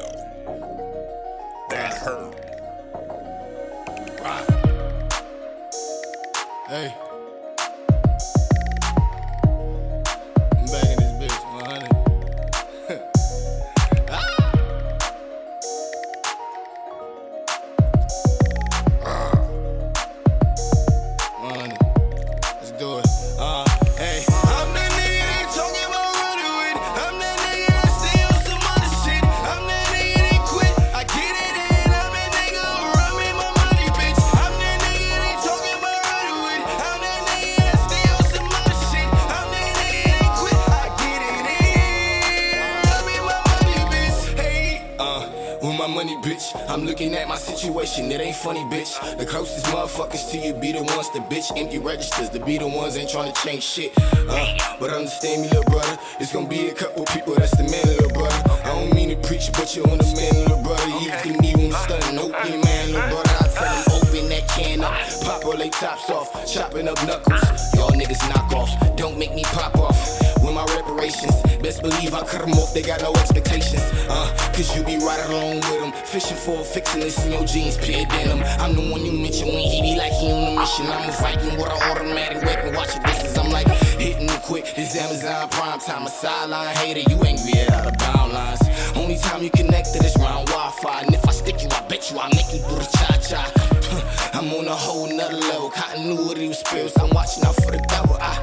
Be 50.62 50.70
the 50.70 50.82
ones 50.94 51.10
that 51.10 51.28
bitch 51.28 51.50
empty 51.58 51.78
registers. 51.78 52.30
To 52.30 52.38
be 52.38 52.56
the 52.56 52.68
ones 52.68 52.96
ain't 52.96 53.10
trying 53.10 53.32
to 53.32 53.42
change 53.42 53.64
shit. 53.64 53.92
Uh, 53.98 54.76
but 54.78 54.90
understand 54.90 55.42
me, 55.42 55.48
little 55.48 55.64
brother. 55.64 55.98
It's 56.20 56.32
gonna 56.32 56.48
be 56.48 56.68
a 56.68 56.74
couple 56.74 57.04
people 57.06 57.34
that's 57.34 57.50
the 57.56 57.64
man, 57.64 57.82
little 57.98 58.14
brother. 58.14 58.62
I 58.62 58.70
don't 58.70 58.94
mean 58.94 59.10
to 59.10 59.16
preach, 59.26 59.50
but 59.52 59.74
you 59.74 59.82
on 59.82 59.98
the 59.98 60.06
man, 60.14 60.32
little 60.46 60.62
brother. 60.62 60.86
You 61.02 61.10
can 61.18 61.36
me 61.42 61.52
when 61.56 61.74
I'm 61.74 61.82
stunning. 61.82 62.14
Nope, 62.14 62.32
you 62.46 62.52
the 62.52 62.64
man, 62.64 62.92
little 62.92 63.10
brother. 63.10 63.36
I 63.42 63.48
tell 63.50 63.74
him 63.74 63.84
open 63.90 64.28
that 64.30 64.48
can 64.54 64.84
up, 64.84 64.94
pop 65.26 65.44
all 65.44 65.56
they 65.56 65.68
tops 65.68 66.08
off, 66.08 66.30
chopping 66.46 66.86
up 66.86 66.98
knuckles. 67.06 67.42
Y'all 67.74 67.90
niggas 67.90 68.22
knock 68.30 68.52
off, 68.52 68.70
Don't 68.96 69.18
make 69.18 69.34
me 69.34 69.42
pop 69.42 69.76
off 69.78 70.21
with 70.42 70.54
my 70.54 70.64
reparations. 70.74 71.34
Best 71.62 71.82
believe 71.82 72.12
I 72.12 72.20
cut 72.26 72.42
them 72.42 72.52
off, 72.58 72.74
they 72.74 72.82
got 72.82 73.00
no 73.00 73.12
expectations. 73.14 73.82
Uh, 74.08 74.28
cause 74.52 74.76
you 74.76 74.82
be 74.84 74.98
right 74.98 75.22
along 75.30 75.56
with 75.56 75.80
them. 75.80 75.92
Fishing 76.04 76.36
for 76.36 76.60
a 76.60 76.64
fixin' 76.64 77.00
this 77.00 77.24
in 77.24 77.32
your 77.32 77.44
jeans, 77.44 77.76
pure 77.78 78.04
denim. 78.06 78.42
I'm 78.58 78.74
the 78.74 78.90
one 78.90 79.04
you 79.04 79.12
mention 79.12 79.48
when 79.48 79.58
he 79.58 79.80
be 79.80 79.96
like 79.96 80.12
he 80.12 80.30
on 80.30 80.52
a 80.52 80.60
mission. 80.60 80.86
I'm 80.86 81.08
a 81.08 81.12
Viking 81.12 81.56
with 81.56 81.70
an 81.70 81.82
automatic 81.90 82.42
weapon. 82.42 82.74
Watch 82.74 82.94
your 82.94 83.04
distance, 83.04 83.38
I'm 83.38 83.50
like 83.50 83.68
hitting 83.98 84.28
him 84.28 84.40
quick. 84.42 84.64
It's 84.76 84.96
Amazon 84.96 85.48
prime 85.50 85.78
time. 85.78 86.06
A 86.06 86.10
sideline 86.10 86.74
hater, 86.76 87.08
you 87.08 87.16
angry 87.22 87.60
at 87.60 87.70
out 87.70 87.86
of 87.86 87.96
bound 87.98 88.32
lines. 88.32 88.60
Only 88.96 89.18
time 89.18 89.42
you 89.42 89.50
connected 89.50 90.04
is 90.04 90.16
round 90.18 90.48
Wi 90.48 90.70
Fi. 90.82 91.00
And 91.02 91.14
if 91.14 91.26
I 91.26 91.32
stick 91.32 91.62
you, 91.62 91.68
I 91.70 91.86
bet 91.88 92.10
you 92.10 92.18
I 92.18 92.28
make 92.34 92.52
you 92.52 92.58
do 92.58 92.74
the 92.74 92.88
cha 92.92 93.18
cha. 93.22 93.71
I'm 94.32 94.52
on 94.52 94.66
a 94.66 94.74
whole 94.74 95.06
nother 95.06 95.36
level. 95.36 95.70
Continuity 95.70 96.48
with 96.48 96.56
spirits. 96.56 96.98
I'm 96.98 97.10
watching 97.10 97.44
out 97.44 97.54
for 97.56 97.70
the 97.70 97.84
devil. 97.88 98.16
I, 98.20 98.38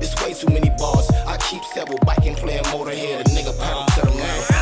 it's 0.00 0.14
way 0.22 0.32
too 0.32 0.52
many 0.52 0.70
balls. 0.78 1.10
I 1.26 1.36
keep 1.38 1.62
several 1.74 1.98
biking, 2.06 2.34
playing 2.34 2.64
motorhead. 2.64 3.20
A 3.20 3.24
nigga 3.24 3.58
pedal 3.58 3.84
to 3.84 4.00
the 4.00 4.16
metal. 4.16 4.55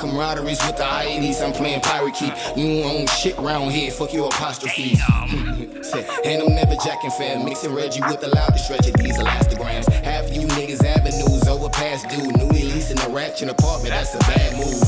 Camaraderie's 0.00 0.64
with 0.66 0.78
the 0.78 0.82
IEDs. 0.82 1.44
I'm 1.44 1.52
playing 1.52 1.82
pirate 1.82 2.14
keep. 2.14 2.32
You 2.56 2.82
own 2.84 3.06
shit 3.06 3.36
round 3.38 3.70
here. 3.70 3.90
Fuck 3.90 4.14
your 4.14 4.26
apostrophes. 4.28 5.00
And 6.24 6.42
I'm 6.42 6.54
never 6.54 6.76
jacking 6.76 7.10
fair. 7.10 7.42
Mixing 7.42 7.74
Reggie 7.74 8.00
with 8.02 8.20
the 8.20 8.28
loudest 8.28 8.64
stretcher. 8.64 8.92
These 8.92 9.18
elastograms. 9.18 9.88
Half 10.04 10.26
of 10.26 10.34
you 10.34 10.46
niggas 10.48 10.84
what 11.60 11.72
past 11.72 12.08
due. 12.08 12.30
New 12.32 12.48
lease 12.48 12.90
in 12.90 12.98
a 12.98 13.08
ratchet 13.08 13.48
apartment, 13.48 13.90
that's 13.90 14.14
a 14.14 14.18
bad 14.18 14.56
move. 14.56 14.82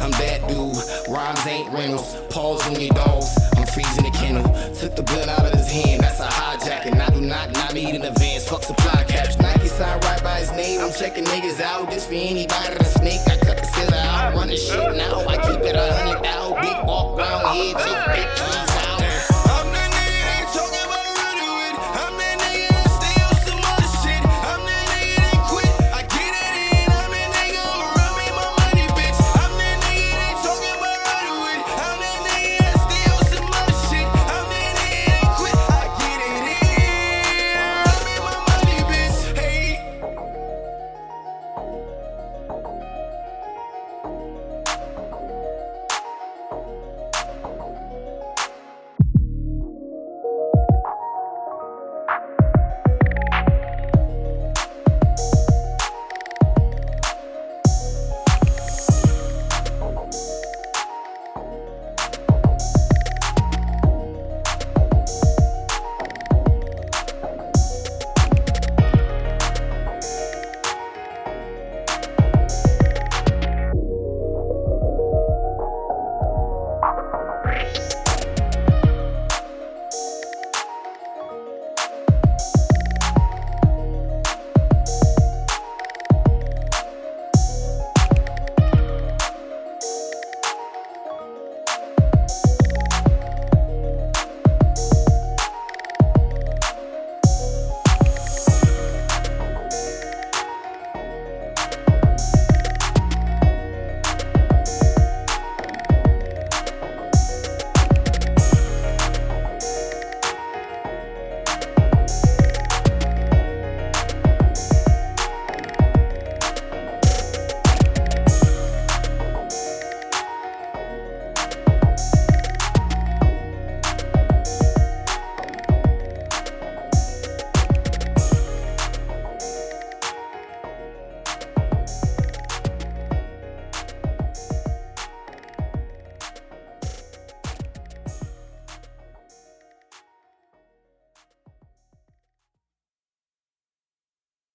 I'm 0.00 0.10
that 0.12 0.46
dude. 0.48 0.76
Rhymes 1.08 1.46
ain't 1.46 1.72
rentals. 1.72 2.16
Paws 2.30 2.64
on 2.66 2.80
your 2.80 2.94
dogs. 2.94 3.36
I'm 3.56 3.66
freezing 3.66 4.04
the 4.04 4.10
kennel. 4.10 4.44
Took 4.74 4.94
the 4.94 5.02
gun 5.02 5.28
out 5.28 5.44
of 5.44 5.52
his 5.54 5.70
hand, 5.70 6.02
that's 6.02 6.20
a 6.20 6.26
hijacking. 6.26 7.00
I 7.00 7.10
do 7.10 7.20
not 7.20 7.52
not 7.52 7.74
need 7.74 7.94
an 7.94 8.02
advance. 8.02 8.48
Fuck 8.48 8.62
supply 8.62 9.04
caps. 9.04 9.38
Nike 9.38 9.66
signed 9.66 10.04
right 10.04 10.22
by 10.22 10.40
his 10.40 10.52
name. 10.52 10.80
I'm 10.80 10.92
checking 10.92 11.24
niggas 11.24 11.60
out. 11.60 11.90
This 11.90 12.06
for 12.06 12.14
anybody 12.14 12.76
to 12.76 12.84
snake. 12.84 13.20
I 13.26 13.36
cut 13.38 13.58
the 13.58 13.64
silver 13.64 13.94
out. 13.94 14.34
Run 14.34 14.48
shit 14.50 14.96
now. 14.96 15.26
I 15.26 15.36
keep 15.36 15.60
it 15.60 15.74
a 15.74 15.92
hundred 15.94 16.26
out. 16.26 16.60
Big 16.62 16.86
walk 16.86 17.18
round 17.18 17.56
here. 17.56 17.74
Big, 17.74 18.06
big. 18.06 18.67